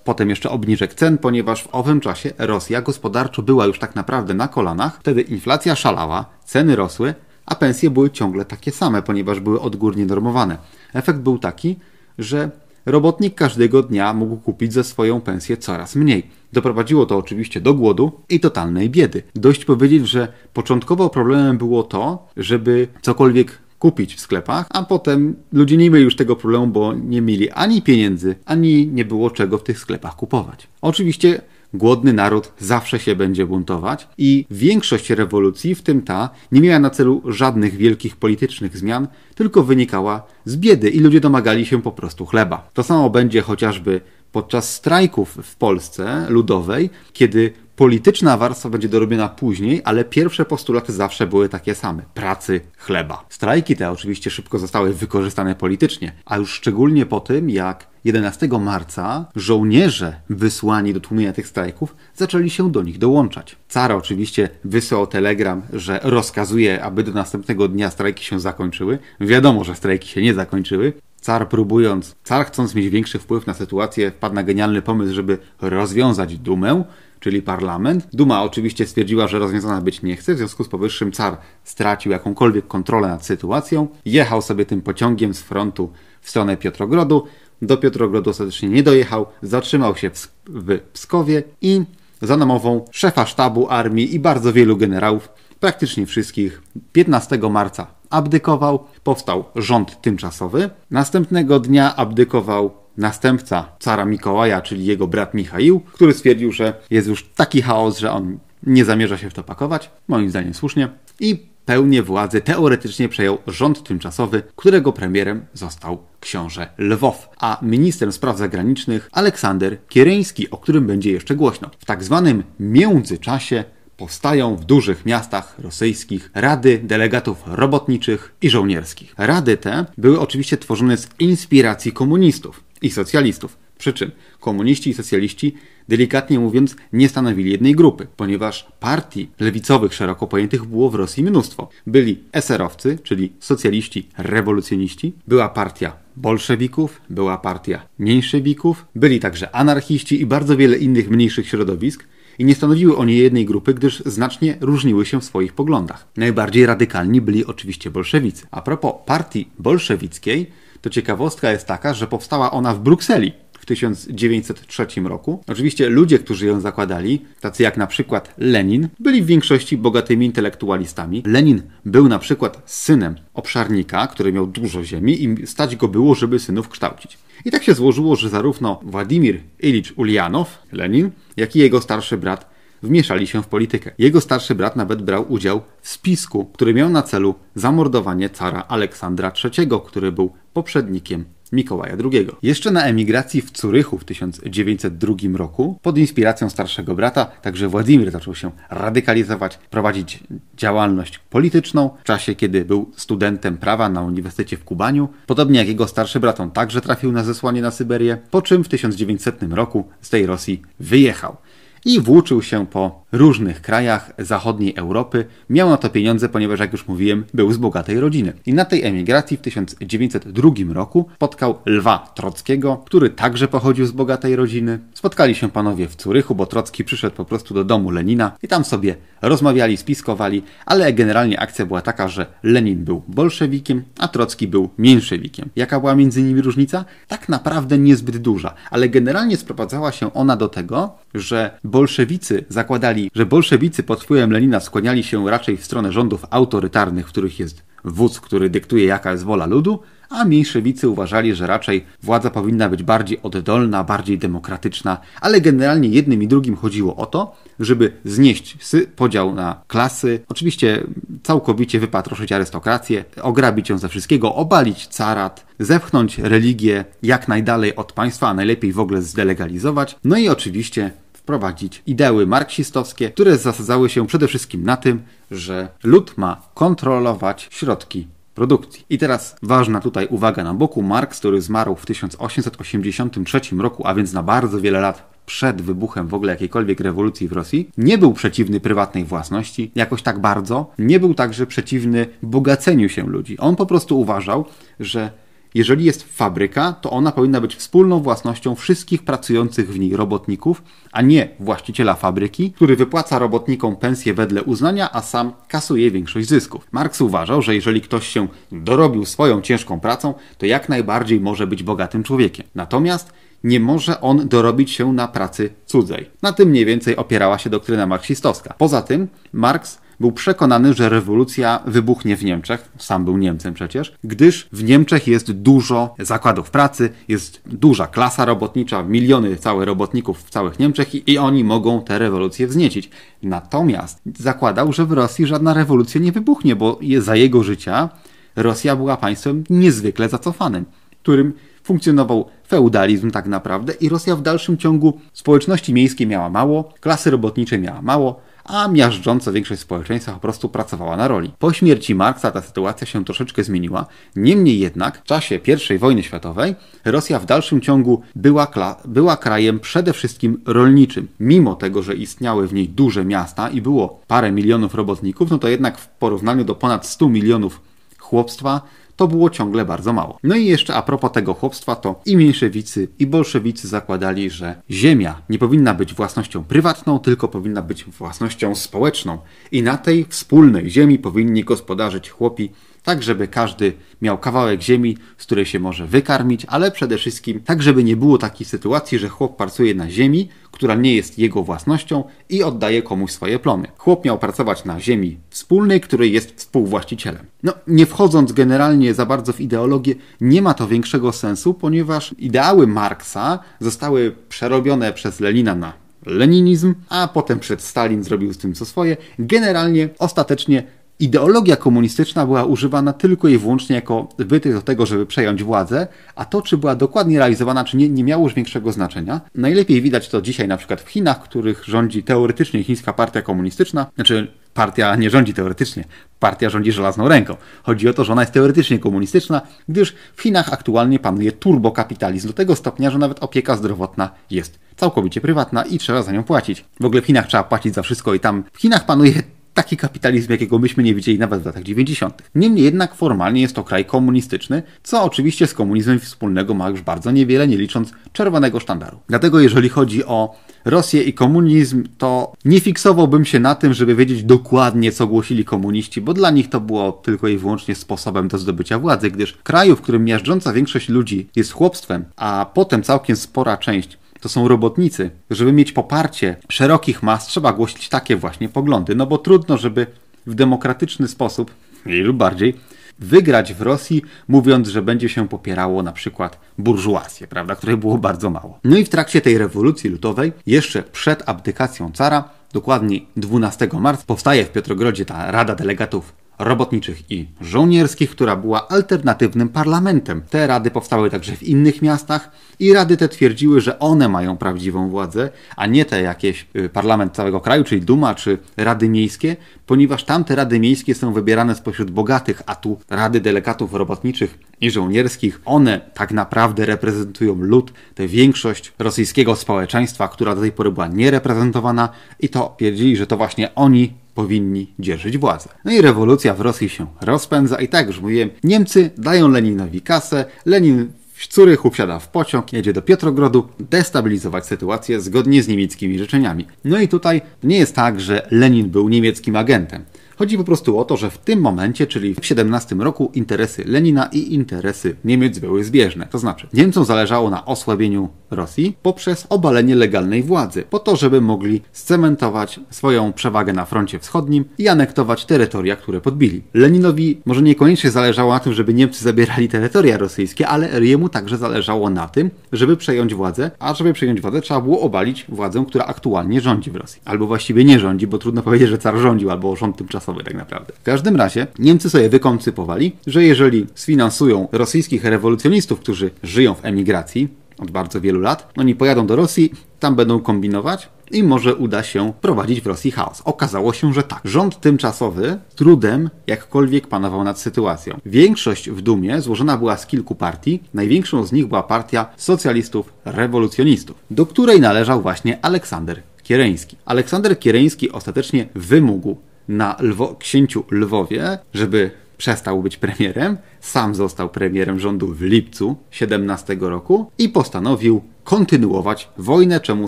potem 0.03 0.29
jeszcze 0.29 0.49
obniżek 0.49 0.93
cen, 0.93 1.17
ponieważ 1.17 1.63
w 1.63 1.69
owym 1.71 1.99
czasie 1.99 2.31
Rosja 2.37 2.81
gospodarczo 2.81 3.41
była 3.41 3.65
już 3.65 3.79
tak 3.79 3.95
naprawdę 3.95 4.33
na 4.33 4.47
kolanach. 4.47 4.99
Wtedy 4.99 5.21
inflacja 5.21 5.75
szalała, 5.75 6.25
ceny 6.45 6.75
rosły, 6.75 7.13
a 7.45 7.55
pensje 7.55 7.89
były 7.89 8.11
ciągle 8.11 8.45
takie 8.45 8.71
same, 8.71 9.01
ponieważ 9.01 9.39
były 9.39 9.61
odgórnie 9.61 10.05
normowane. 10.05 10.57
Efekt 10.93 11.19
był 11.19 11.39
taki, 11.39 11.75
że 12.17 12.49
robotnik 12.85 13.35
każdego 13.35 13.83
dnia 13.83 14.13
mógł 14.13 14.37
kupić 14.37 14.73
ze 14.73 14.83
swoją 14.83 15.21
pensję 15.21 15.57
coraz 15.57 15.95
mniej. 15.95 16.27
Doprowadziło 16.53 17.05
to 17.05 17.17
oczywiście 17.17 17.61
do 17.61 17.73
głodu 17.73 18.11
i 18.29 18.39
totalnej 18.39 18.89
biedy. 18.89 19.23
Dość 19.35 19.65
powiedzieć, 19.65 20.07
że 20.07 20.27
początkowo 20.53 21.09
problemem 21.09 21.57
było 21.57 21.83
to, 21.83 22.27
żeby 22.37 22.87
cokolwiek 23.01 23.57
kupić 23.83 24.15
w 24.15 24.19
sklepach, 24.19 24.65
a 24.69 24.83
potem 24.83 25.35
ludzie 25.53 25.77
nie 25.77 25.89
mieli 25.89 26.03
już 26.03 26.15
tego 26.15 26.35
problemu, 26.35 26.67
bo 26.67 26.93
nie 26.93 27.21
mieli 27.21 27.49
ani 27.49 27.81
pieniędzy, 27.81 28.35
ani 28.45 28.87
nie 28.87 29.05
było 29.05 29.29
czego 29.29 29.57
w 29.57 29.63
tych 29.63 29.79
sklepach 29.79 30.15
kupować. 30.15 30.67
Oczywiście 30.81 31.41
głodny 31.73 32.13
naród 32.13 32.51
zawsze 32.59 32.99
się 32.99 33.15
będzie 33.15 33.45
buntować 33.45 34.07
i 34.17 34.45
większość 34.51 35.09
rewolucji, 35.09 35.75
w 35.75 35.81
tym 35.81 36.01
ta, 36.01 36.29
nie 36.51 36.61
miała 36.61 36.79
na 36.79 36.89
celu 36.89 37.21
żadnych 37.25 37.75
wielkich 37.75 38.15
politycznych 38.15 38.77
zmian, 38.77 39.07
tylko 39.35 39.63
wynikała 39.63 40.23
z 40.45 40.57
biedy 40.57 40.89
i 40.89 40.99
ludzie 40.99 41.19
domagali 41.19 41.65
się 41.65 41.81
po 41.81 41.91
prostu 41.91 42.25
chleba. 42.25 42.69
To 42.73 42.83
samo 42.83 43.09
będzie 43.09 43.41
chociażby 43.41 44.01
podczas 44.31 44.73
strajków 44.73 45.37
w 45.43 45.55
Polsce 45.55 46.25
ludowej, 46.29 46.89
kiedy 47.13 47.53
Polityczna 47.75 48.37
warstwa 48.37 48.69
będzie 48.69 48.89
dorobiona 48.89 49.29
później, 49.29 49.81
ale 49.85 50.05
pierwsze 50.05 50.45
postulaty 50.45 50.93
zawsze 50.93 51.27
były 51.27 51.49
takie 51.49 51.75
same: 51.75 52.03
pracy, 52.13 52.61
chleba. 52.77 53.25
Strajki 53.29 53.75
te 53.75 53.91
oczywiście 53.91 54.29
szybko 54.29 54.59
zostały 54.59 54.93
wykorzystane 54.93 55.55
politycznie, 55.55 56.11
a 56.25 56.37
już 56.37 56.53
szczególnie 56.53 57.05
po 57.05 57.19
tym, 57.19 57.49
jak 57.49 57.87
11 58.05 58.47
marca 58.47 59.25
żołnierze 59.35 60.15
wysłani 60.29 60.93
do 60.93 60.99
tłumienia 60.99 61.33
tych 61.33 61.47
strajków 61.47 61.95
zaczęli 62.15 62.49
się 62.49 62.71
do 62.71 62.83
nich 62.83 62.97
dołączać. 62.97 63.55
Car 63.69 63.91
oczywiście 63.91 64.49
wysłał 64.63 65.07
telegram, 65.07 65.61
że 65.73 65.99
rozkazuje, 66.03 66.83
aby 66.83 67.03
do 67.03 67.11
następnego 67.11 67.67
dnia 67.67 67.89
strajki 67.89 68.25
się 68.25 68.39
zakończyły. 68.39 68.99
Wiadomo, 69.21 69.63
że 69.63 69.75
strajki 69.75 70.09
się 70.09 70.21
nie 70.21 70.33
zakończyły. 70.33 70.93
Car 71.21 71.49
próbując, 71.49 72.15
car 72.23 72.45
chcąc 72.45 72.75
mieć 72.75 72.89
większy 72.89 73.19
wpływ 73.19 73.47
na 73.47 73.53
sytuację, 73.53 74.11
wpadł 74.11 74.35
na 74.35 74.43
genialny 74.43 74.81
pomysł, 74.81 75.13
żeby 75.13 75.37
rozwiązać 75.61 76.37
dumę 76.37 76.83
czyli 77.23 77.41
parlament. 77.41 78.07
Duma 78.13 78.43
oczywiście 78.43 78.87
stwierdziła, 78.87 79.27
że 79.27 79.39
rozwiązana 79.39 79.81
być 79.81 80.01
nie 80.01 80.15
chce, 80.15 80.35
w 80.35 80.37
związku 80.37 80.63
z 80.63 80.67
powyższym 80.67 81.11
car 81.11 81.37
stracił 81.63 82.11
jakąkolwiek 82.11 82.67
kontrolę 82.67 83.07
nad 83.07 83.25
sytuacją. 83.25 83.87
Jechał 84.05 84.41
sobie 84.41 84.65
tym 84.65 84.81
pociągiem 84.81 85.33
z 85.33 85.41
frontu 85.41 85.91
w 86.21 86.29
stronę 86.29 86.57
Piotrogrodu. 86.57 87.23
Do 87.61 87.77
Piotrogrodu 87.77 88.29
ostatecznie 88.29 88.69
nie 88.69 88.83
dojechał, 88.83 89.25
zatrzymał 89.41 89.95
się 89.95 90.09
w, 90.45 90.79
Pskowie 90.93 91.43
i 91.61 91.81
za 92.21 92.37
namową 92.37 92.85
szefa 92.91 93.25
sztabu 93.25 93.69
armii 93.69 94.15
i 94.15 94.19
bardzo 94.19 94.53
wielu 94.53 94.77
generałów, 94.77 95.29
praktycznie 95.59 96.05
wszystkich, 96.05 96.61
15 96.91 97.37
marca 97.49 97.87
abdykował, 98.09 98.83
powstał 99.03 99.43
rząd 99.55 100.01
tymczasowy. 100.01 100.69
Następnego 100.91 101.59
dnia 101.59 101.95
abdykował 101.95 102.82
następca 102.97 103.65
cara 103.79 104.05
Mikołaja, 104.05 104.61
czyli 104.61 104.85
jego 104.85 105.07
brat 105.07 105.33
Michaił, 105.33 105.79
który 105.79 106.13
stwierdził, 106.13 106.51
że 106.51 106.73
jest 106.89 107.07
już 107.07 107.23
taki 107.23 107.61
chaos, 107.61 107.99
że 107.99 108.11
on 108.11 108.39
nie 108.63 108.85
zamierza 108.85 109.17
się 109.17 109.29
w 109.29 109.33
to 109.33 109.43
pakować, 109.43 109.91
moim 110.07 110.29
zdaniem 110.29 110.53
słusznie, 110.53 110.89
i 111.19 111.53
pełnię 111.65 112.03
władzy 112.03 112.41
teoretycznie 112.41 113.09
przejął 113.09 113.37
rząd 113.47 113.83
tymczasowy, 113.83 114.43
którego 114.55 114.93
premierem 114.93 115.45
został 115.53 115.97
książę 116.19 116.67
Lwow, 116.77 117.29
a 117.39 117.59
ministrem 117.61 118.11
spraw 118.11 118.37
zagranicznych 118.37 119.09
Aleksander 119.11 119.77
Kiereński, 119.87 120.49
o 120.49 120.57
którym 120.57 120.87
będzie 120.87 121.11
jeszcze 121.11 121.35
głośno. 121.35 121.69
W 121.79 121.85
tak 121.85 122.03
zwanym 122.03 122.43
międzyczasie 122.59 123.63
powstają 123.97 124.55
w 124.55 124.65
dużych 124.65 125.05
miastach 125.05 125.55
rosyjskich 125.59 126.31
rady 126.33 126.81
delegatów 126.83 127.43
robotniczych 127.45 128.35
i 128.41 128.49
żołnierskich. 128.49 129.13
Rady 129.17 129.57
te 129.57 129.85
były 129.97 130.19
oczywiście 130.19 130.57
tworzone 130.57 130.97
z 130.97 131.09
inspiracji 131.19 131.91
komunistów 131.91 132.63
i 132.83 132.89
socjalistów. 132.89 133.57
Przy 133.77 133.93
czym 133.93 134.11
komuniści 134.39 134.89
i 134.89 134.93
socjaliści, 134.93 135.55
delikatnie 135.87 136.39
mówiąc, 136.39 136.75
nie 136.93 137.09
stanowili 137.09 137.51
jednej 137.51 137.75
grupy, 137.75 138.07
ponieważ 138.17 138.67
partii 138.79 139.29
lewicowych 139.39 139.93
szeroko 139.93 140.27
pojętych 140.27 140.65
było 140.65 140.89
w 140.89 140.95
Rosji 140.95 141.23
mnóstwo. 141.23 141.69
Byli 141.87 142.19
eserowcy, 142.31 142.97
czyli 143.03 143.31
socjaliści, 143.39 144.07
rewolucjoniści, 144.17 145.13
była 145.27 145.49
partia 145.49 145.93
bolszewików, 146.15 147.01
była 147.09 147.37
partia 147.37 147.85
mniejszewików, 147.99 148.85
byli 148.95 149.19
także 149.19 149.55
anarchiści 149.55 150.21
i 150.21 150.25
bardzo 150.25 150.57
wiele 150.57 150.77
innych 150.77 151.09
mniejszych 151.09 151.47
środowisk, 151.47 152.05
i 152.39 152.45
nie 152.45 152.55
stanowiły 152.55 152.97
oni 152.97 153.17
jednej 153.17 153.45
grupy, 153.45 153.73
gdyż 153.73 153.99
znacznie 154.05 154.57
różniły 154.61 155.05
się 155.05 155.21
w 155.21 155.25
swoich 155.25 155.53
poglądach. 155.53 156.07
Najbardziej 156.17 156.65
radykalni 156.65 157.21
byli 157.21 157.45
oczywiście 157.45 157.91
bolszewicy. 157.91 158.45
A 158.51 158.61
propos 158.61 158.93
partii 159.05 159.47
bolszewickiej, 159.59 160.51
to 160.83 160.89
ciekawostka 160.89 161.51
jest 161.51 161.67
taka, 161.67 161.93
że 161.93 162.07
powstała 162.07 162.51
ona 162.51 162.73
w 162.73 162.79
Brukseli 162.79 163.31
w 163.59 163.65
1903 163.65 164.87
roku. 165.03 165.43
Oczywiście 165.47 165.89
ludzie, 165.89 166.19
którzy 166.19 166.45
ją 166.47 166.59
zakładali, 166.59 167.21
tacy 167.41 167.63
jak 167.63 167.77
na 167.77 167.87
przykład 167.87 168.33
Lenin, 168.37 168.87
byli 168.99 169.21
w 169.21 169.25
większości 169.25 169.77
bogatymi 169.77 170.25
intelektualistami. 170.25 171.23
Lenin 171.25 171.61
był 171.85 172.07
na 172.07 172.19
przykład 172.19 172.61
synem 172.65 173.15
obszarnika, 173.33 174.07
który 174.07 174.33
miał 174.33 174.47
dużo 174.47 174.83
ziemi 174.83 175.23
i 175.23 175.47
stać 175.47 175.75
go 175.75 175.87
było, 175.87 176.15
żeby 176.15 176.39
synów 176.39 176.69
kształcić. 176.69 177.17
I 177.45 177.51
tak 177.51 177.63
się 177.63 177.73
złożyło, 177.73 178.15
że 178.15 178.29
zarówno 178.29 178.79
Władimir 178.83 179.39
Ilicz 179.59 179.93
Ulianow, 179.95 180.59
Lenin, 180.71 181.11
jak 181.37 181.55
i 181.55 181.59
jego 181.59 181.81
starszy 181.81 182.17
brat 182.17 182.52
wmieszali 182.83 183.27
się 183.27 183.43
w 183.43 183.47
politykę. 183.47 183.91
Jego 183.97 184.21
starszy 184.21 184.55
brat 184.55 184.75
nawet 184.75 185.01
brał 185.01 185.31
udział 185.31 185.61
w 185.81 185.89
spisku, 185.89 186.45
który 186.45 186.73
miał 186.73 186.89
na 186.89 187.01
celu 187.01 187.35
zamordowanie 187.55 188.29
cara 188.29 188.63
Aleksandra 188.67 189.31
III, 189.43 189.69
który 189.85 190.11
był 190.11 190.33
poprzednikiem 190.53 191.25
Mikołaja 191.53 191.95
II. 192.03 192.27
Jeszcze 192.41 192.71
na 192.71 192.83
emigracji 192.83 193.41
w 193.41 193.51
Curychu 193.51 193.97
w 193.97 194.05
1902 194.05 195.15
roku, 195.37 195.79
pod 195.81 195.97
inspiracją 195.97 196.49
starszego 196.49 196.95
brata, 196.95 197.25
także 197.25 197.67
Władimir 197.67 198.11
zaczął 198.11 198.35
się 198.35 198.51
radykalizować, 198.69 199.59
prowadzić 199.69 200.19
działalność 200.57 201.19
polityczną 201.29 201.89
w 202.03 202.03
czasie, 202.03 202.35
kiedy 202.35 202.65
był 202.65 202.91
studentem 202.95 203.57
prawa 203.57 203.89
na 203.89 204.01
Uniwersytecie 204.01 204.57
w 204.57 204.63
Kubaniu. 204.63 205.09
Podobnie 205.27 205.59
jak 205.59 205.67
jego 205.67 205.87
starszy 205.87 206.19
brat, 206.19 206.39
on 206.39 206.51
także 206.51 206.81
trafił 206.81 207.11
na 207.11 207.23
zesłanie 207.23 207.61
na 207.61 207.71
Syberię, 207.71 208.17
po 208.31 208.41
czym 208.41 208.63
w 208.63 208.69
1900 208.69 209.43
roku 209.51 209.87
z 210.01 210.09
tej 210.09 210.25
Rosji 210.25 210.61
wyjechał 210.79 211.37
i 211.85 211.99
włóczył 211.99 212.41
się 212.41 212.67
po 212.67 213.03
różnych 213.11 213.61
krajach 213.61 214.11
zachodniej 214.17 214.75
Europy. 214.75 215.25
Miał 215.49 215.69
na 215.69 215.77
to 215.77 215.89
pieniądze, 215.89 216.29
ponieważ, 216.29 216.59
jak 216.59 216.71
już 216.71 216.87
mówiłem, 216.87 217.25
był 217.33 217.53
z 217.53 217.57
bogatej 217.57 217.99
rodziny. 217.99 218.33
I 218.45 218.53
na 218.53 218.65
tej 218.65 218.83
emigracji 218.83 219.37
w 219.37 219.41
1902 219.41 220.73
roku 220.73 221.09
spotkał 221.15 221.59
Lwa 221.65 222.11
Trockiego, 222.15 222.81
który 222.85 223.09
także 223.09 223.47
pochodził 223.47 223.85
z 223.85 223.91
bogatej 223.91 224.35
rodziny. 224.35 224.79
Spotkali 224.93 225.35
się 225.35 225.49
panowie 225.49 225.87
w 225.87 225.95
Curychu, 225.95 226.35
bo 226.35 226.45
Trocki 226.45 226.83
przyszedł 226.83 227.15
po 227.15 227.25
prostu 227.25 227.53
do 227.53 227.63
domu 227.63 227.91
Lenina 227.91 228.31
i 228.43 228.47
tam 228.47 228.65
sobie 228.65 228.95
rozmawiali, 229.21 229.77
spiskowali, 229.77 230.43
ale 230.65 230.93
generalnie 230.93 231.39
akcja 231.39 231.65
była 231.65 231.81
taka, 231.81 232.07
że 232.07 232.25
Lenin 232.43 232.83
był 232.83 233.01
bolszewikiem, 233.07 233.83
a 233.99 234.07
Trocki 234.07 234.47
był 234.47 234.69
mniejszewikiem. 234.77 235.49
Jaka 235.55 235.79
była 235.79 235.95
między 235.95 236.23
nimi 236.23 236.41
różnica? 236.41 236.85
Tak 237.07 237.29
naprawdę 237.29 237.77
niezbyt 237.77 238.17
duża, 238.17 238.53
ale 238.71 238.89
generalnie 238.89 239.37
sprowadzała 239.37 239.91
się 239.91 240.13
ona 240.13 240.35
do 240.35 240.49
tego, 240.49 240.97
że 241.13 241.59
bolszewicy 241.63 242.45
zakładali, 242.49 243.11
że 243.15 243.25
bolszewicy 243.25 243.83
pod 243.83 244.03
wpływem 244.03 244.31
Lenina 244.31 244.59
skłaniali 244.59 245.03
się 245.03 245.29
raczej 245.29 245.57
w 245.57 245.65
stronę 245.65 245.91
rządów 245.91 246.25
autorytarnych, 246.29 247.05
w 247.07 247.09
których 247.09 247.39
jest 247.39 247.63
wódz, 247.85 248.19
który 248.19 248.49
dyktuje 248.49 248.85
jaka 248.85 249.11
jest 249.11 249.23
wola 249.23 249.45
ludu, 249.45 249.79
a 250.09 250.25
mniejszewicy 250.25 250.89
uważali, 250.89 251.35
że 251.35 251.47
raczej 251.47 251.85
władza 252.03 252.29
powinna 252.29 252.69
być 252.69 252.83
bardziej 252.83 253.21
oddolna, 253.23 253.83
bardziej 253.83 254.17
demokratyczna, 254.17 254.97
ale 255.21 255.41
generalnie 255.41 255.89
jednym 255.89 256.23
i 256.23 256.27
drugim 256.27 256.55
chodziło 256.55 256.95
o 256.95 257.05
to, 257.05 257.35
żeby 257.59 257.91
znieść 258.05 258.57
podział 258.95 259.35
na 259.35 259.61
klasy, 259.67 260.19
oczywiście 260.29 260.83
całkowicie 261.23 261.79
wypatroszyć 261.79 262.31
arystokrację, 262.31 263.05
ograbić 263.21 263.69
ją 263.69 263.77
ze 263.77 263.89
wszystkiego, 263.89 264.35
obalić 264.35 264.87
carat, 264.87 265.45
zepchnąć 265.59 266.19
religię 266.19 266.85
jak 267.03 267.27
najdalej 267.27 267.75
od 267.75 267.91
państwa, 267.91 268.27
a 268.29 268.33
najlepiej 268.33 268.73
w 268.73 268.79
ogóle 268.79 269.01
zdelegalizować, 269.01 269.95
no 270.03 270.17
i 270.17 270.29
oczywiście 270.29 270.91
wprowadzić 271.23 271.83
ideały 271.85 272.27
marksistowskie, 272.27 273.09
które 273.09 273.37
zasadzały 273.37 273.89
się 273.89 274.07
przede 274.07 274.27
wszystkim 274.27 274.63
na 274.63 274.77
tym, 274.77 275.03
że 275.31 275.69
lud 275.83 276.17
ma 276.17 276.41
kontrolować 276.53 277.47
środki 277.51 278.07
produkcji. 278.35 278.85
I 278.89 278.97
teraz 278.97 279.35
ważna 279.43 279.79
tutaj 279.79 280.07
uwaga 280.09 280.43
na 280.43 280.53
boku. 280.53 280.81
Marx, 280.81 281.19
który 281.19 281.41
zmarł 281.41 281.75
w 281.75 281.85
1883 281.85 283.41
roku, 283.57 283.87
a 283.87 283.93
więc 283.95 284.13
na 284.13 284.23
bardzo 284.23 284.61
wiele 284.61 284.81
lat 284.81 285.13
przed 285.25 285.61
wybuchem 285.61 286.07
w 286.07 286.13
ogóle 286.13 286.31
jakiejkolwiek 286.31 286.79
rewolucji 286.79 287.27
w 287.27 287.31
Rosji, 287.31 287.69
nie 287.77 287.97
był 287.97 288.13
przeciwny 288.13 288.59
prywatnej 288.59 289.05
własności 289.05 289.71
jakoś 289.75 290.01
tak 290.01 290.19
bardzo, 290.19 290.71
nie 290.79 290.99
był 290.99 291.13
także 291.13 291.47
przeciwny 291.47 292.07
bogaceniu 292.21 292.89
się 292.89 293.07
ludzi. 293.07 293.37
On 293.37 293.55
po 293.55 293.65
prostu 293.65 293.99
uważał, 293.99 294.45
że 294.79 295.11
jeżeli 295.53 295.85
jest 295.85 296.03
fabryka, 296.03 296.73
to 296.73 296.91
ona 296.91 297.11
powinna 297.11 297.41
być 297.41 297.55
wspólną 297.55 297.99
własnością 297.99 298.55
wszystkich 298.55 299.03
pracujących 299.03 299.73
w 299.73 299.79
niej 299.79 299.95
robotników, 299.95 300.63
a 300.91 301.01
nie 301.01 301.29
właściciela 301.39 301.93
fabryki, 301.93 302.51
który 302.51 302.75
wypłaca 302.75 303.19
robotnikom 303.19 303.75
pensję 303.75 304.13
wedle 304.13 304.43
uznania, 304.43 304.89
a 304.91 305.01
sam 305.01 305.33
kasuje 305.47 305.91
większość 305.91 306.29
zysków. 306.29 306.67
Marx 306.71 307.01
uważał, 307.01 307.41
że 307.41 307.55
jeżeli 307.55 307.81
ktoś 307.81 308.07
się 308.07 308.27
dorobił 308.51 309.05
swoją 309.05 309.41
ciężką 309.41 309.79
pracą, 309.79 310.13
to 310.37 310.45
jak 310.45 310.69
najbardziej 310.69 311.21
może 311.21 311.47
być 311.47 311.63
bogatym 311.63 312.03
człowiekiem. 312.03 312.45
Natomiast 312.55 313.13
nie 313.43 313.59
może 313.59 314.01
on 314.01 314.27
dorobić 314.27 314.71
się 314.71 314.93
na 314.93 315.07
pracy 315.07 315.53
cudzej. 315.65 316.09
Na 316.21 316.33
tym 316.33 316.49
mniej 316.49 316.65
więcej 316.65 316.95
opierała 316.95 317.37
się 317.37 317.49
doktryna 317.49 317.87
marksistowska. 317.87 318.53
Poza 318.57 318.81
tym 318.81 319.07
Marx 319.33 319.82
był 319.99 320.11
przekonany, 320.11 320.73
że 320.73 320.89
rewolucja 320.89 321.59
wybuchnie 321.65 322.17
w 322.17 322.23
Niemczech, 322.23 322.69
sam 322.77 323.05
był 323.05 323.17
Niemcem 323.17 323.53
przecież, 323.53 323.93
gdyż 324.03 324.47
w 324.51 324.63
Niemczech 324.63 325.07
jest 325.07 325.31
dużo 325.31 325.95
zakładów 325.99 326.51
pracy, 326.51 326.89
jest 327.07 327.41
duża 327.45 327.87
klasa 327.87 328.25
robotnicza, 328.25 328.83
miliony 328.83 329.35
całych 329.35 329.67
robotników 329.67 330.23
w 330.23 330.29
całych 330.29 330.59
Niemczech 330.59 330.95
i, 330.95 331.11
i 331.11 331.17
oni 331.17 331.43
mogą 331.43 331.81
tę 331.81 331.99
rewolucję 331.99 332.47
wzniecić. 332.47 332.89
Natomiast 333.23 334.01
zakładał, 334.19 334.73
że 334.73 334.85
w 334.85 334.91
Rosji 334.91 335.25
żadna 335.25 335.53
rewolucja 335.53 336.01
nie 336.01 336.11
wybuchnie, 336.11 336.55
bo 336.55 336.79
za 336.99 337.15
jego 337.15 337.43
życia 337.43 337.89
Rosja 338.35 338.75
była 338.75 338.97
państwem 338.97 339.43
niezwykle 339.49 340.09
zacofanym, 340.09 340.65
którym 341.01 341.33
funkcjonował 341.63 342.25
feudalizm 342.47 343.11
tak 343.11 343.25
naprawdę 343.25 343.73
i 343.73 343.89
Rosja 343.89 344.15
w 344.15 344.21
dalszym 344.21 344.57
ciągu 344.57 344.99
społeczności 345.13 345.73
miejskiej 345.73 346.07
miała 346.07 346.29
mało, 346.29 346.73
klasy 346.79 347.11
robotniczej 347.11 347.59
miała 347.59 347.81
mało, 347.81 348.21
a 348.45 348.67
miażdżąca 348.67 349.31
większość 349.31 349.61
społeczeństwa 349.61 350.13
po 350.13 350.19
prostu 350.19 350.49
pracowała 350.49 350.97
na 350.97 351.07
roli. 351.07 351.31
Po 351.39 351.53
śmierci 351.53 351.95
Marksa 351.95 352.31
ta 352.31 352.41
sytuacja 352.41 352.87
się 352.87 353.05
troszeczkę 353.05 353.43
zmieniła, 353.43 353.85
niemniej 354.15 354.59
jednak 354.59 354.97
w 354.97 355.03
czasie 355.03 355.39
I 355.75 355.77
wojny 355.77 356.03
światowej 356.03 356.55
Rosja 356.85 357.19
w 357.19 357.25
dalszym 357.25 357.61
ciągu 357.61 358.01
była, 358.15 358.47
była 358.85 359.17
krajem 359.17 359.59
przede 359.59 359.93
wszystkim 359.93 360.41
rolniczym. 360.45 361.07
Mimo 361.19 361.55
tego, 361.55 361.83
że 361.83 361.95
istniały 361.95 362.47
w 362.47 362.53
niej 362.53 362.69
duże 362.69 363.05
miasta 363.05 363.49
i 363.49 363.61
było 363.61 363.99
parę 364.07 364.31
milionów 364.31 364.75
robotników, 364.75 365.29
no 365.29 365.37
to 365.37 365.47
jednak 365.47 365.77
w 365.77 365.87
porównaniu 365.87 366.43
do 366.43 366.55
ponad 366.55 366.87
100 366.87 367.09
milionów 367.09 367.61
chłopstwa 367.99 368.61
to 368.95 369.07
było 369.07 369.29
ciągle 369.29 369.65
bardzo 369.65 369.93
mało. 369.93 370.17
No 370.23 370.35
i 370.35 370.45
jeszcze 370.45 370.75
a 370.75 370.81
propos 370.81 371.11
tego 371.11 371.33
chłopstwa, 371.33 371.75
to 371.75 372.01
i 372.05 372.17
mniejszewicy, 372.17 372.87
i 372.99 373.07
bolszewicy 373.07 373.67
zakładali, 373.67 374.29
że 374.29 374.61
ziemia 374.71 375.21
nie 375.29 375.39
powinna 375.39 375.73
być 375.73 375.93
własnością 375.93 376.43
prywatną, 376.43 376.99
tylko 376.99 377.27
powinna 377.27 377.61
być 377.61 377.85
własnością 377.85 378.55
społeczną. 378.55 379.17
I 379.51 379.63
na 379.63 379.77
tej 379.77 380.05
wspólnej 380.09 380.69
ziemi 380.69 380.99
powinni 380.99 381.43
gospodarzyć 381.43 382.09
chłopi 382.09 382.51
tak 382.83 383.03
żeby 383.03 383.27
każdy 383.27 383.73
miał 384.01 384.17
kawałek 384.17 384.61
ziemi, 384.61 384.97
z 385.17 385.25
której 385.25 385.45
się 385.45 385.59
może 385.59 385.87
wykarmić, 385.87 386.45
ale 386.45 386.71
przede 386.71 386.97
wszystkim 386.97 387.39
tak, 387.39 387.63
żeby 387.63 387.83
nie 387.83 387.95
było 387.95 388.17
takiej 388.17 388.47
sytuacji, 388.47 388.99
że 388.99 389.09
chłop 389.09 389.37
pracuje 389.37 389.75
na 389.75 389.89
ziemi, 389.89 390.29
która 390.51 390.75
nie 390.75 390.95
jest 390.95 391.19
jego 391.19 391.43
własnością 391.43 392.03
i 392.29 392.43
oddaje 392.43 392.81
komuś 392.81 393.11
swoje 393.11 393.39
plony. 393.39 393.67
Chłop 393.77 394.05
miał 394.05 394.19
pracować 394.19 394.65
na 394.65 394.79
ziemi 394.79 395.17
wspólnej, 395.29 395.81
której 395.81 396.11
jest 396.11 396.37
współwłaścicielem. 396.37 397.25
No, 397.43 397.53
nie 397.67 397.85
wchodząc 397.85 398.31
generalnie 398.31 398.93
za 398.93 399.05
bardzo 399.05 399.33
w 399.33 399.41
ideologię, 399.41 399.95
nie 400.21 400.41
ma 400.41 400.53
to 400.53 400.67
większego 400.67 401.11
sensu, 401.11 401.53
ponieważ 401.53 402.15
ideały 402.17 402.67
Marksa 402.67 403.39
zostały 403.59 404.15
przerobione 404.29 404.93
przez 404.93 405.19
Lenina 405.19 405.55
na 405.55 405.73
leninizm, 406.05 406.75
a 406.89 407.07
potem 407.07 407.39
przed 407.39 407.61
Stalin 407.61 408.03
zrobił 408.03 408.33
z 408.33 408.37
tym 408.37 408.53
co 408.53 408.65
swoje. 408.65 408.97
Generalnie, 409.19 409.89
ostatecznie 409.99 410.63
Ideologia 411.03 411.55
komunistyczna 411.55 412.25
była 412.25 412.43
używana 412.43 412.93
tylko 412.93 413.27
i 413.27 413.37
wyłącznie 413.37 413.75
jako 413.75 414.09
wytrych 414.17 414.53
do 414.53 414.61
tego, 414.61 414.85
żeby 414.85 415.05
przejąć 415.05 415.43
władzę, 415.43 415.87
a 416.15 416.25
to, 416.25 416.41
czy 416.41 416.57
była 416.57 416.75
dokładnie 416.75 417.19
realizowana, 417.19 417.63
czy 417.63 417.77
nie, 417.77 417.89
nie 417.89 418.03
miało 418.03 418.23
już 418.23 418.33
większego 418.33 418.71
znaczenia. 418.71 419.21
Najlepiej 419.35 419.81
widać 419.81 420.09
to 420.09 420.21
dzisiaj 420.21 420.47
na 420.47 420.57
przykład 420.57 420.81
w 420.81 420.89
Chinach, 420.89 421.23
których 421.23 421.63
rządzi 421.65 422.03
teoretycznie 422.03 422.63
chińska 422.63 422.93
partia 422.93 423.21
komunistyczna, 423.21 423.85
znaczy 423.95 424.31
partia 424.53 424.95
nie 424.95 425.09
rządzi 425.09 425.33
teoretycznie, 425.33 425.83
partia 426.19 426.49
rządzi 426.49 426.71
żelazną 426.71 427.07
ręką. 427.07 427.35
Chodzi 427.63 427.89
o 427.89 427.93
to, 427.93 428.03
że 428.03 428.13
ona 428.13 428.21
jest 428.21 428.33
teoretycznie 428.33 428.79
komunistyczna, 428.79 429.41
gdyż 429.69 429.95
w 430.15 430.21
Chinach 430.21 430.53
aktualnie 430.53 430.99
panuje 430.99 431.31
turbokapitalizm 431.31 432.27
do 432.27 432.33
tego 432.33 432.55
stopnia, 432.55 432.91
że 432.91 432.97
nawet 432.97 433.23
opieka 433.23 433.55
zdrowotna 433.55 434.09
jest 434.31 434.59
całkowicie 434.75 435.21
prywatna 435.21 435.63
i 435.63 435.77
trzeba 435.77 436.03
za 436.03 436.11
nią 436.11 436.23
płacić. 436.23 436.65
W 436.79 436.85
ogóle 436.85 437.01
w 437.01 437.05
Chinach 437.05 437.27
trzeba 437.27 437.43
płacić 437.43 437.73
za 437.73 437.81
wszystko 437.81 438.13
i 438.13 438.19
tam 438.19 438.43
w 438.53 438.61
Chinach 438.61 438.85
panuje 438.85 439.23
taki 439.53 439.77
kapitalizm, 439.77 440.31
jakiego 440.31 440.59
myśmy 440.59 440.83
nie 440.83 440.95
widzieli 440.95 441.19
nawet 441.19 441.41
w 441.41 441.45
latach 441.45 441.63
90. 441.63 442.23
Niemniej 442.35 442.65
jednak 442.65 442.95
formalnie 442.95 443.41
jest 443.41 443.55
to 443.55 443.63
kraj 443.63 443.85
komunistyczny, 443.85 444.63
co 444.83 445.03
oczywiście 445.03 445.47
z 445.47 445.53
komunizmem 445.53 445.99
wspólnego 445.99 446.53
ma 446.53 446.69
już 446.69 446.81
bardzo 446.81 447.11
niewiele, 447.11 447.47
nie 447.47 447.57
licząc 447.57 447.91
czerwonego 448.13 448.59
sztandaru. 448.59 448.99
Dlatego 449.07 449.39
jeżeli 449.39 449.69
chodzi 449.69 450.05
o 450.05 450.35
Rosję 450.65 451.03
i 451.03 451.13
komunizm, 451.13 451.83
to 451.97 452.33
nie 452.45 452.59
fiksowałbym 452.59 453.25
się 453.25 453.39
na 453.39 453.55
tym, 453.55 453.73
żeby 453.73 453.95
wiedzieć 453.95 454.23
dokładnie, 454.23 454.91
co 454.91 455.07
głosili 455.07 455.45
komuniści, 455.45 456.01
bo 456.01 456.13
dla 456.13 456.31
nich 456.31 456.49
to 456.49 456.61
było 456.61 456.91
tylko 456.91 457.27
i 457.27 457.37
wyłącznie 457.37 457.75
sposobem 457.75 458.27
do 458.27 458.37
zdobycia 458.37 458.79
władzy, 458.79 459.11
gdyż 459.11 459.37
kraju, 459.43 459.75
w 459.75 459.81
którym 459.81 460.05
miażdżąca 460.05 460.53
większość 460.53 460.89
ludzi 460.89 461.27
jest 461.35 461.51
chłopstwem, 461.51 462.05
a 462.15 462.51
potem 462.53 462.83
całkiem 462.83 463.15
spora 463.15 463.57
część 463.57 463.97
to 464.23 464.29
są 464.29 464.47
robotnicy. 464.47 465.09
Żeby 465.29 465.53
mieć 465.53 465.71
poparcie 465.71 466.35
szerokich 466.49 467.03
mas, 467.03 467.27
trzeba 467.27 467.53
głosić 467.53 467.89
takie 467.89 468.15
właśnie 468.15 468.49
poglądy, 468.49 468.95
no 468.95 469.05
bo 469.05 469.17
trudno, 469.17 469.57
żeby 469.57 469.87
w 470.27 470.35
demokratyczny 470.35 471.07
sposób, 471.07 471.51
mniej 471.85 472.01
lub 472.01 472.17
bardziej, 472.17 472.59
wygrać 472.99 473.53
w 473.53 473.61
Rosji, 473.61 474.01
mówiąc, 474.27 474.67
że 474.67 474.81
będzie 474.81 475.09
się 475.09 475.27
popierało 475.27 475.83
na 475.83 475.91
przykład 475.91 476.39
burżuazję, 476.57 477.27
prawda, 477.27 477.55
której 477.55 477.77
było 477.77 477.97
bardzo 477.97 478.29
mało. 478.29 478.59
No 478.63 478.77
i 478.77 478.85
w 478.85 478.89
trakcie 478.89 479.21
tej 479.21 479.37
rewolucji 479.37 479.89
lutowej, 479.89 480.31
jeszcze 480.45 480.83
przed 480.83 481.29
abdykacją 481.29 481.91
cara, 481.91 482.29
dokładnie 482.53 482.99
12 483.17 483.69
marca, 483.79 484.03
powstaje 484.07 484.45
w 484.45 484.51
Piotrogrodzie 484.51 485.05
ta 485.05 485.31
Rada 485.31 485.55
Delegatów 485.55 486.13
robotniczych 486.39 487.11
i 487.11 487.27
żołnierskich, 487.41 488.09
która 488.09 488.35
była 488.35 488.67
alternatywnym 488.67 489.49
parlamentem. 489.49 490.21
Te 490.29 490.47
rady 490.47 490.71
powstały 490.71 491.09
także 491.09 491.35
w 491.35 491.43
innych 491.43 491.81
miastach 491.81 492.31
i 492.59 492.73
rady 492.73 492.97
te 492.97 493.09
twierdziły, 493.09 493.61
że 493.61 493.79
one 493.79 494.09
mają 494.09 494.37
prawdziwą 494.37 494.89
władzę, 494.89 495.29
a 495.57 495.67
nie 495.67 495.85
te 495.85 496.01
jakieś 496.01 496.47
y, 496.55 496.69
parlament 496.69 497.15
całego 497.15 497.41
kraju, 497.41 497.63
czyli 497.63 497.81
Duma 497.81 498.15
czy 498.15 498.37
rady 498.57 498.89
miejskie, 498.89 499.35
ponieważ 499.65 500.03
tamte 500.03 500.35
rady 500.35 500.59
miejskie 500.59 500.95
są 500.95 501.13
wybierane 501.13 501.55
spośród 501.55 501.91
bogatych, 501.91 502.41
a 502.45 502.55
tu 502.55 502.79
rady 502.89 503.21
delegatów 503.21 503.73
robotniczych 503.73 504.39
i 504.61 504.71
żołnierskich, 504.71 505.41
one 505.45 505.81
tak 505.93 506.11
naprawdę 506.11 506.65
reprezentują 506.65 507.35
lud, 507.35 507.73
tę 507.95 508.07
większość 508.07 508.73
rosyjskiego 508.79 509.35
społeczeństwa, 509.35 510.07
która 510.07 510.35
do 510.35 510.41
tej 510.41 510.51
pory 510.51 510.71
była 510.71 510.87
niereprezentowana 510.87 511.89
i 512.19 512.29
to 512.29 512.53
twierdzili, 512.57 512.97
że 512.97 513.07
to 513.07 513.17
właśnie 513.17 513.55
oni 513.55 514.02
powinni 514.15 514.73
dzierżyć 514.79 515.17
władzę. 515.17 515.49
No 515.65 515.71
i 515.71 515.81
rewolucja 515.81 516.33
w 516.33 516.41
Rosji 516.41 516.69
się 516.69 516.87
rozpędza 517.01 517.61
i 517.61 517.67
tak 517.67 517.87
już 517.87 517.99
mówiłem, 517.99 518.29
Niemcy 518.43 518.91
dają 518.97 519.27
Leninowi 519.27 519.81
kasę, 519.81 520.25
Lenin 520.45 520.91
w 521.13 521.27
Curychu 521.27 521.69
wsiada 521.71 521.99
w 521.99 522.07
pociąg, 522.07 522.53
jedzie 522.53 522.73
do 522.73 522.81
Piotrogrodu, 522.81 523.47
destabilizować 523.59 524.45
sytuację 524.45 525.01
zgodnie 525.01 525.43
z 525.43 525.47
niemieckimi 525.47 525.99
życzeniami. 525.99 526.47
No 526.65 526.79
i 526.79 526.87
tutaj 526.87 527.21
nie 527.43 527.57
jest 527.57 527.75
tak, 527.75 528.01
że 528.01 528.27
Lenin 528.31 528.69
był 528.69 528.89
niemieckim 528.89 529.35
agentem. 529.35 529.83
Chodzi 530.23 530.37
po 530.37 530.43
prostu 530.43 530.79
o 530.79 530.85
to, 530.85 530.97
że 530.97 531.09
w 531.09 531.17
tym 531.17 531.41
momencie, 531.41 531.87
czyli 531.87 532.15
w 532.15 532.25
17 532.25 532.75
roku, 532.75 533.11
interesy 533.13 533.63
Lenina 533.67 534.05
i 534.05 534.33
interesy 534.33 534.95
Niemiec 535.05 535.39
były 535.39 535.63
zbieżne. 535.63 536.07
To 536.11 536.19
znaczy, 536.19 536.47
Niemcom 536.53 536.85
zależało 536.85 537.29
na 537.29 537.45
osłabieniu 537.45 538.09
Rosji 538.31 538.77
poprzez 538.81 539.27
obalenie 539.29 539.75
legalnej 539.75 540.23
władzy, 540.23 540.63
po 540.69 540.79
to, 540.79 540.95
żeby 540.95 541.21
mogli 541.21 541.61
scementować 541.71 542.59
swoją 542.69 543.13
przewagę 543.13 543.53
na 543.53 543.65
froncie 543.65 543.99
wschodnim 543.99 544.45
i 544.57 544.67
anektować 544.67 545.25
terytoria, 545.25 545.75
które 545.75 546.01
podbili. 546.01 546.41
Leninowi 546.53 547.21
może 547.25 547.41
niekoniecznie 547.41 547.91
zależało 547.91 548.33
na 548.33 548.39
tym, 548.39 548.53
żeby 548.53 548.73
Niemcy 548.73 549.03
zabierali 549.03 549.49
terytoria 549.49 549.97
rosyjskie, 549.97 550.47
ale 550.47 550.85
jemu 550.85 551.09
także 551.09 551.37
zależało 551.37 551.89
na 551.89 552.07
tym, 552.07 552.29
żeby 552.51 552.77
przejąć 552.77 553.13
władzę, 553.13 553.51
a 553.59 553.73
żeby 553.73 553.93
przejąć 553.93 554.21
władzę 554.21 554.41
trzeba 554.41 554.61
było 554.61 554.81
obalić 554.81 555.25
władzę, 555.29 555.65
która 555.67 555.85
aktualnie 555.85 556.41
rządzi 556.41 556.71
w 556.71 556.75
Rosji. 556.75 557.01
Albo 557.05 557.27
właściwie 557.27 557.65
nie 557.65 557.79
rządzi, 557.79 558.07
bo 558.07 558.17
trudno 558.17 558.41
powiedzieć, 558.41 558.69
że 558.69 558.77
car 558.77 558.97
rządził, 558.97 559.31
albo 559.31 559.55
rząd 559.55 559.77
tymczasowy 559.77 560.12
tak 560.21 560.33
naprawdę. 560.33 560.73
W 560.73 560.83
każdym 560.83 561.15
razie 561.15 561.47
Niemcy 561.59 561.89
sobie 561.89 562.09
wykoncypowali, 562.09 562.95
że 563.07 563.23
jeżeli 563.23 563.67
sfinansują 563.75 564.47
rosyjskich 564.51 565.03
rewolucjonistów, 565.03 565.79
którzy 565.79 566.11
żyją 566.23 566.53
w 566.53 566.65
emigracji, 566.65 567.27
od 567.57 567.71
bardzo 567.71 568.01
wielu 568.01 568.19
lat. 568.19 568.53
Oni 568.57 568.75
pojadą 568.75 569.07
do 569.07 569.15
Rosji, 569.15 569.51
tam 569.79 569.95
będą 569.95 570.19
kombinować 570.19 570.89
i 571.11 571.23
może 571.23 571.55
uda 571.55 571.83
się 571.83 572.13
prowadzić 572.21 572.61
w 572.61 572.67
Rosji 572.67 572.91
chaos. 572.91 573.21
Okazało 573.25 573.73
się, 573.73 573.93
że 573.93 574.03
tak. 574.03 574.21
Rząd 574.25 574.59
tymczasowy 574.59 575.37
trudem 575.55 576.09
jakkolwiek 576.27 576.87
panował 576.87 577.23
nad 577.23 577.39
sytuacją. 577.39 577.99
Większość 578.05 578.69
w 578.69 578.81
Dumie 578.81 579.21
złożona 579.21 579.57
była 579.57 579.77
z 579.77 579.87
kilku 579.87 580.15
partii. 580.15 580.63
Największą 580.73 581.25
z 581.25 581.31
nich 581.31 581.47
była 581.47 581.63
partia 581.63 582.05
socjalistów 582.17 582.93
rewolucjonistów, 583.05 583.97
do 584.11 584.25
której 584.25 584.59
należał 584.59 585.01
właśnie 585.01 585.45
Aleksander 585.45 586.01
Kiereński. 586.23 586.77
Aleksander 586.85 587.39
Kiereński 587.39 587.91
ostatecznie 587.91 588.47
wymógł 588.55 589.17
na 589.47 589.75
Lwo, 589.79 590.15
księciu 590.19 590.63
Lwowie, 590.71 591.37
żeby 591.53 591.91
przestał 592.17 592.63
być 592.63 592.77
premierem, 592.77 593.37
sam 593.59 593.95
został 593.95 594.29
premierem 594.29 594.79
rządu 594.79 595.07
w 595.07 595.21
lipcu 595.21 595.75
17 595.91 596.57
roku 596.59 597.11
i 597.17 597.29
postanowił 597.29 598.01
kontynuować 598.23 599.09
wojnę, 599.17 599.59
czemu 599.59 599.87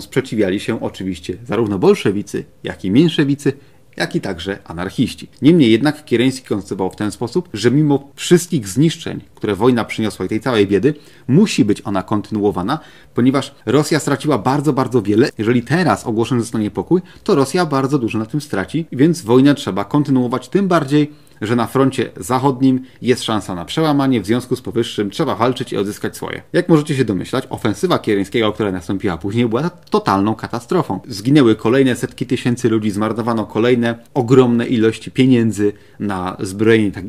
sprzeciwiali 0.00 0.60
się 0.60 0.80
oczywiście 0.80 1.36
zarówno 1.44 1.78
bolszewicy, 1.78 2.44
jak 2.64 2.84
i 2.84 2.90
mięszewicy, 2.90 3.52
jak 3.96 4.16
i 4.16 4.20
także 4.20 4.58
anarchiści. 4.64 5.28
Niemniej 5.42 5.70
jednak 5.70 6.04
Kiereński 6.04 6.46
koncypował 6.46 6.90
w 6.90 6.96
ten 6.96 7.10
sposób, 7.10 7.48
że 7.54 7.70
mimo 7.70 8.10
wszystkich 8.14 8.68
zniszczeń, 8.68 9.20
które 9.34 9.54
wojna 9.54 9.84
przyniosła 9.84 10.26
i 10.26 10.28
tej 10.28 10.40
całej 10.40 10.66
biedy, 10.66 10.94
musi 11.28 11.64
być 11.64 11.82
ona 11.84 12.02
kontynuowana, 12.02 12.78
ponieważ 13.14 13.54
Rosja 13.66 14.00
straciła 14.00 14.38
bardzo, 14.38 14.72
bardzo 14.72 15.02
wiele. 15.02 15.28
Jeżeli 15.38 15.62
teraz 15.62 16.06
ogłoszony 16.06 16.40
zostanie 16.40 16.70
pokój, 16.70 17.00
to 17.24 17.34
Rosja 17.34 17.66
bardzo 17.66 17.98
dużo 17.98 18.18
na 18.18 18.26
tym 18.26 18.40
straci, 18.40 18.86
więc 18.92 19.22
wojnę 19.22 19.54
trzeba 19.54 19.84
kontynuować 19.84 20.48
tym 20.48 20.68
bardziej, 20.68 21.12
że 21.40 21.56
na 21.56 21.66
froncie 21.66 22.10
zachodnim 22.16 22.80
jest 23.02 23.22
szansa 23.22 23.54
na 23.54 23.64
przełamanie, 23.64 24.20
w 24.20 24.26
związku 24.26 24.56
z 24.56 24.60
powyższym 24.60 25.10
trzeba 25.10 25.34
walczyć 25.34 25.72
i 25.72 25.76
odzyskać 25.76 26.16
swoje. 26.16 26.42
Jak 26.52 26.68
możecie 26.68 26.96
się 26.96 27.04
domyślać, 27.04 27.44
ofensywa 27.50 27.98
Kieryńskiego, 27.98 28.52
która 28.52 28.72
nastąpiła 28.72 29.16
później, 29.18 29.48
była 29.48 29.70
totalną 29.70 30.34
katastrofą. 30.34 31.00
Zginęły 31.08 31.54
kolejne 31.54 31.96
setki 31.96 32.26
tysięcy 32.26 32.68
ludzi, 32.68 32.90
zmarnowano 32.90 33.46
kolejne 33.46 33.98
ogromne 34.14 34.66
ilości 34.66 35.10
pieniędzy 35.10 35.72
na 36.00 36.36
zbrojenie 36.40 36.86
i 36.86 36.92
tak. 36.92 37.04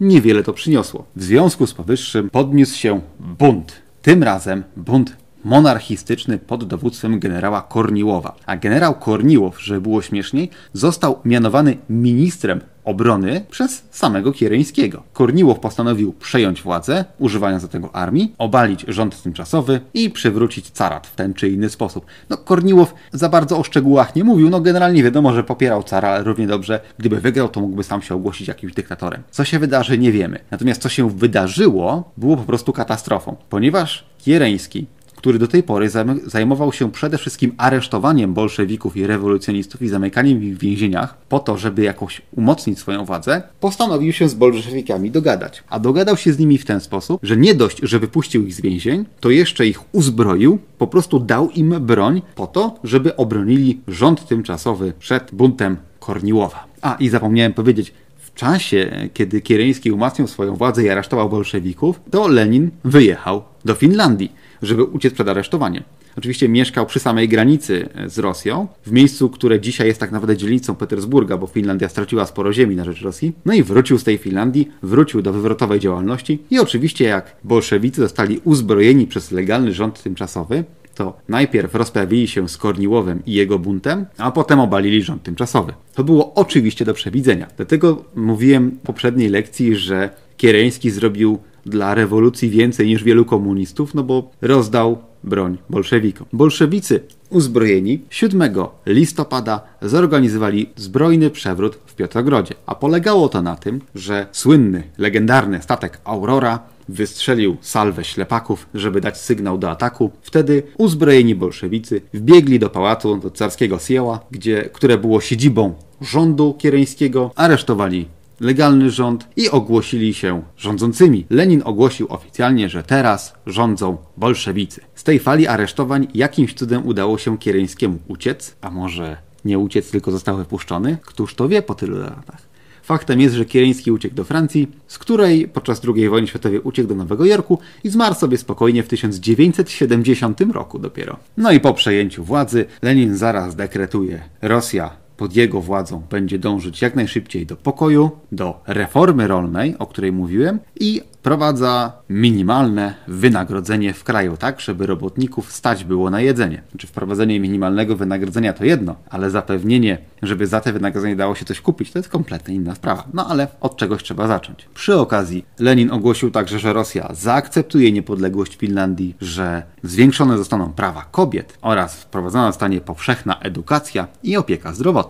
Niewiele 0.00 0.42
to 0.42 0.52
przyniosło. 0.52 1.04
W 1.16 1.22
związku 1.22 1.66
z 1.66 1.74
powyższym 1.74 2.30
podniósł 2.30 2.76
się 2.76 3.00
bunt. 3.20 3.72
Tym 4.02 4.22
razem 4.22 4.64
bunt 4.76 5.16
monarchistyczny 5.44 6.38
pod 6.38 6.64
dowództwem 6.64 7.18
generała 7.18 7.62
Korniłowa. 7.62 8.36
A 8.46 8.56
generał 8.56 8.94
Korniłow, 8.94 9.62
żeby 9.62 9.80
było 9.80 10.02
śmieszniej, 10.02 10.50
został 10.72 11.18
mianowany 11.24 11.76
ministrem 11.90 12.60
obrony 12.90 13.44
przez 13.50 13.82
samego 13.90 14.32
Kiereńskiego. 14.32 15.02
Korniłow 15.12 15.60
postanowił 15.60 16.12
przejąć 16.12 16.62
władzę, 16.62 17.04
używając 17.18 17.62
do 17.62 17.68
tego 17.68 17.94
armii, 17.94 18.34
obalić 18.38 18.84
rząd 18.88 19.22
tymczasowy 19.22 19.80
i 19.94 20.10
przywrócić 20.10 20.70
carat 20.70 21.06
w 21.06 21.14
ten 21.14 21.34
czy 21.34 21.48
inny 21.48 21.70
sposób. 21.70 22.06
No, 22.30 22.36
Korniłow 22.36 22.94
za 23.12 23.28
bardzo 23.28 23.58
o 23.58 23.62
szczegółach 23.62 24.16
nie 24.16 24.24
mówił, 24.24 24.50
no 24.50 24.60
generalnie 24.60 25.02
wiadomo, 25.02 25.32
że 25.32 25.44
popierał 25.44 25.82
cara, 25.82 26.08
ale 26.08 26.24
równie 26.24 26.46
dobrze, 26.46 26.80
gdyby 26.98 27.20
wygrał, 27.20 27.48
to 27.48 27.60
mógłby 27.60 27.84
sam 27.84 28.02
się 28.02 28.14
ogłosić 28.14 28.48
jakimś 28.48 28.72
dyktatorem. 28.72 29.22
Co 29.30 29.44
się 29.44 29.58
wydarzy, 29.58 29.98
nie 29.98 30.12
wiemy. 30.12 30.38
Natomiast 30.50 30.82
co 30.82 30.88
się 30.88 31.10
wydarzyło, 31.10 32.12
było 32.16 32.36
po 32.36 32.42
prostu 32.42 32.72
katastrofą, 32.72 33.36
ponieważ 33.48 34.04
Kiereński 34.18 34.86
który 35.20 35.38
do 35.38 35.48
tej 35.48 35.62
pory 35.62 35.90
zajmował 36.26 36.72
się 36.72 36.92
przede 36.92 37.18
wszystkim 37.18 37.52
aresztowaniem 37.56 38.34
bolszewików 38.34 38.96
i 38.96 39.06
rewolucjonistów 39.06 39.82
i 39.82 39.88
zamykaniem 39.88 40.42
ich 40.42 40.56
w 40.56 40.60
więzieniach 40.60 41.18
po 41.28 41.38
to, 41.38 41.58
żeby 41.58 41.82
jakoś 41.82 42.22
umocnić 42.36 42.78
swoją 42.78 43.04
władzę, 43.04 43.42
postanowił 43.60 44.12
się 44.12 44.28
z 44.28 44.34
bolszewikami 44.34 45.10
dogadać. 45.10 45.62
A 45.68 45.78
dogadał 45.78 46.16
się 46.16 46.32
z 46.32 46.38
nimi 46.38 46.58
w 46.58 46.64
ten 46.64 46.80
sposób, 46.80 47.20
że 47.22 47.36
nie 47.36 47.54
dość, 47.54 47.78
że 47.82 47.98
wypuścił 47.98 48.46
ich 48.46 48.54
z 48.54 48.60
więzień, 48.60 49.04
to 49.20 49.30
jeszcze 49.30 49.66
ich 49.66 49.94
uzbroił, 49.94 50.58
po 50.78 50.86
prostu 50.86 51.20
dał 51.20 51.50
im 51.50 51.70
broń 51.80 52.22
po 52.34 52.46
to, 52.46 52.78
żeby 52.84 53.16
obronili 53.16 53.80
rząd 53.88 54.28
tymczasowy 54.28 54.92
przed 54.98 55.30
buntem 55.32 55.76
Korniłowa. 55.98 56.64
A 56.82 56.94
i 56.94 57.08
zapomniałem 57.08 57.52
powiedzieć, 57.52 57.92
w 58.18 58.34
czasie, 58.34 59.08
kiedy 59.14 59.40
Kiereński 59.40 59.92
umacniał 59.92 60.28
swoją 60.28 60.56
władzę 60.56 60.84
i 60.84 60.88
aresztował 60.88 61.28
bolszewików, 61.28 62.00
to 62.10 62.28
Lenin 62.28 62.70
wyjechał 62.84 63.42
do 63.64 63.74
Finlandii 63.74 64.32
żeby 64.62 64.84
uciec 64.84 65.14
przed 65.14 65.28
aresztowaniem. 65.28 65.82
Oczywiście 66.18 66.48
mieszkał 66.48 66.86
przy 66.86 67.00
samej 67.00 67.28
granicy 67.28 67.88
z 68.06 68.18
Rosją, 68.18 68.68
w 68.86 68.92
miejscu, 68.92 69.28
które 69.28 69.60
dzisiaj 69.60 69.86
jest 69.86 70.00
tak 70.00 70.12
naprawdę 70.12 70.36
dzielnicą 70.36 70.74
Petersburga, 70.74 71.36
bo 71.36 71.46
Finlandia 71.46 71.88
straciła 71.88 72.26
sporo 72.26 72.52
ziemi 72.52 72.76
na 72.76 72.84
rzecz 72.84 73.02
Rosji. 73.02 73.32
No 73.44 73.54
i 73.54 73.62
wrócił 73.62 73.98
z 73.98 74.04
tej 74.04 74.18
Finlandii, 74.18 74.68
wrócił 74.82 75.22
do 75.22 75.32
wywrotowej 75.32 75.80
działalności 75.80 76.42
i 76.50 76.58
oczywiście 76.58 77.04
jak 77.04 77.36
bolszewicy 77.44 78.00
zostali 78.00 78.40
uzbrojeni 78.44 79.06
przez 79.06 79.30
legalny 79.30 79.72
rząd 79.72 80.02
tymczasowy, 80.02 80.64
to 80.94 81.18
najpierw 81.28 81.74
rozprawili 81.74 82.28
się 82.28 82.48
z 82.48 82.56
Korniłowem 82.56 83.22
i 83.26 83.32
jego 83.32 83.58
buntem, 83.58 84.06
a 84.18 84.30
potem 84.30 84.60
obalili 84.60 85.02
rząd 85.02 85.22
tymczasowy. 85.22 85.72
To 85.94 86.04
było 86.04 86.34
oczywiście 86.34 86.84
do 86.84 86.94
przewidzenia. 86.94 87.46
Dlatego 87.56 88.04
mówiłem 88.14 88.70
w 88.70 88.78
poprzedniej 88.86 89.28
lekcji, 89.28 89.76
że 89.76 90.10
Kiereński 90.36 90.90
zrobił 90.90 91.38
dla 91.66 91.94
rewolucji 91.94 92.50
więcej 92.50 92.86
niż 92.86 93.04
wielu 93.04 93.24
komunistów, 93.24 93.94
no 93.94 94.02
bo 94.02 94.30
rozdał 94.40 94.98
broń 95.24 95.58
bolszewikom. 95.70 96.26
Bolszewicy 96.32 97.00
uzbrojeni 97.30 98.00
7 98.10 98.54
listopada 98.86 99.60
zorganizowali 99.82 100.70
zbrojny 100.76 101.30
przewrót 101.30 101.78
w 101.86 101.94
Piotrogrodzie, 101.94 102.54
a 102.66 102.74
polegało 102.74 103.28
to 103.28 103.42
na 103.42 103.56
tym, 103.56 103.80
że 103.94 104.26
słynny, 104.32 104.82
legendarny 104.98 105.62
statek 105.62 106.00
Aurora 106.04 106.58
wystrzelił 106.88 107.56
salwę 107.60 108.04
ślepaków, 108.04 108.66
żeby 108.74 109.00
dać 109.00 109.18
sygnał 109.18 109.58
do 109.58 109.70
ataku. 109.70 110.10
Wtedy 110.22 110.62
uzbrojeni 110.78 111.34
bolszewicy 111.34 112.00
wbiegli 112.14 112.58
do 112.58 112.70
pałacu, 112.70 113.16
do 113.16 113.30
carskiego 113.30 113.78
Sieła, 113.78 114.20
gdzie, 114.30 114.62
które 114.72 114.98
było 114.98 115.20
siedzibą 115.20 115.74
rządu 116.00 116.54
kiereńskiego, 116.58 117.30
aresztowali 117.36 118.08
legalny 118.40 118.90
rząd 118.90 119.28
i 119.36 119.50
ogłosili 119.50 120.14
się 120.14 120.42
rządzącymi. 120.56 121.26
Lenin 121.30 121.62
ogłosił 121.64 122.06
oficjalnie, 122.10 122.68
że 122.68 122.82
teraz 122.82 123.34
rządzą 123.46 123.96
bolszewicy. 124.16 124.80
Z 124.94 125.04
tej 125.04 125.18
fali 125.18 125.46
aresztowań 125.46 126.06
jakimś 126.14 126.54
cudem 126.54 126.86
udało 126.86 127.18
się 127.18 127.38
Kiereńskiemu 127.38 127.98
uciec, 128.08 128.56
a 128.60 128.70
może 128.70 129.16
nie 129.44 129.58
uciec, 129.58 129.90
tylko 129.90 130.10
został 130.10 130.36
wypuszczony? 130.36 130.98
Któż 131.02 131.34
to 131.34 131.48
wie 131.48 131.62
po 131.62 131.74
tylu 131.74 131.98
latach? 131.98 132.50
Faktem 132.82 133.20
jest, 133.20 133.34
że 133.34 133.44
Kiereński 133.44 133.92
uciekł 133.92 134.14
do 134.14 134.24
Francji, 134.24 134.70
z 134.86 134.98
której 134.98 135.48
podczas 135.48 135.80
II 135.96 136.08
wojny 136.08 136.28
światowej 136.28 136.60
uciekł 136.60 136.88
do 136.88 136.94
Nowego 136.94 137.24
Jorku 137.24 137.58
i 137.84 137.88
zmarł 137.88 138.14
sobie 138.14 138.38
spokojnie 138.38 138.82
w 138.82 138.88
1970 138.88 140.40
roku 140.40 140.78
dopiero. 140.78 141.16
No 141.36 141.52
i 141.52 141.60
po 141.60 141.74
przejęciu 141.74 142.24
władzy 142.24 142.64
Lenin 142.82 143.16
zaraz 143.16 143.56
dekretuje 143.56 144.22
Rosja 144.42 144.99
pod 145.20 145.36
jego 145.36 145.60
władzą 145.60 146.02
będzie 146.10 146.38
dążyć 146.38 146.82
jak 146.82 146.94
najszybciej 146.94 147.46
do 147.46 147.56
pokoju, 147.56 148.10
do 148.32 148.62
reformy 148.66 149.28
rolnej, 149.28 149.78
o 149.78 149.86
której 149.86 150.12
mówiłem, 150.12 150.58
i 150.80 151.02
wprowadza 151.20 151.92
minimalne 152.08 152.94
wynagrodzenie 153.08 153.94
w 153.94 154.04
kraju, 154.04 154.36
tak, 154.36 154.60
żeby 154.60 154.86
robotników 154.86 155.52
stać 155.52 155.84
było 155.84 156.10
na 156.10 156.20
jedzenie. 156.20 156.62
Znaczy 156.70 156.86
wprowadzenie 156.86 157.40
minimalnego 157.40 157.96
wynagrodzenia 157.96 158.52
to 158.52 158.64
jedno, 158.64 158.94
ale 159.10 159.30
zapewnienie, 159.30 159.98
żeby 160.22 160.46
za 160.46 160.60
te 160.60 160.72
wynagrodzenie 160.72 161.16
dało 161.16 161.34
się 161.34 161.44
coś 161.44 161.60
kupić, 161.60 161.92
to 161.92 161.98
jest 161.98 162.08
kompletnie 162.08 162.54
inna 162.54 162.74
sprawa. 162.74 163.04
No 163.14 163.26
ale 163.28 163.48
od 163.60 163.76
czegoś 163.76 164.02
trzeba 164.02 164.26
zacząć. 164.26 164.68
Przy 164.74 164.96
okazji 164.98 165.44
Lenin 165.58 165.90
ogłosił 165.90 166.30
także, 166.30 166.58
że 166.58 166.72
Rosja 166.72 167.08
zaakceptuje 167.12 167.92
niepodległość 167.92 168.56
Finlandii, 168.56 169.16
że 169.20 169.62
zwiększone 169.82 170.38
zostaną 170.38 170.72
prawa 170.72 171.04
kobiet 171.10 171.58
oraz 171.62 171.96
wprowadzona 171.96 172.46
zostanie 172.46 172.80
powszechna 172.80 173.38
edukacja 173.40 174.06
i 174.22 174.36
opieka 174.36 174.72
zdrowotna. 174.72 175.09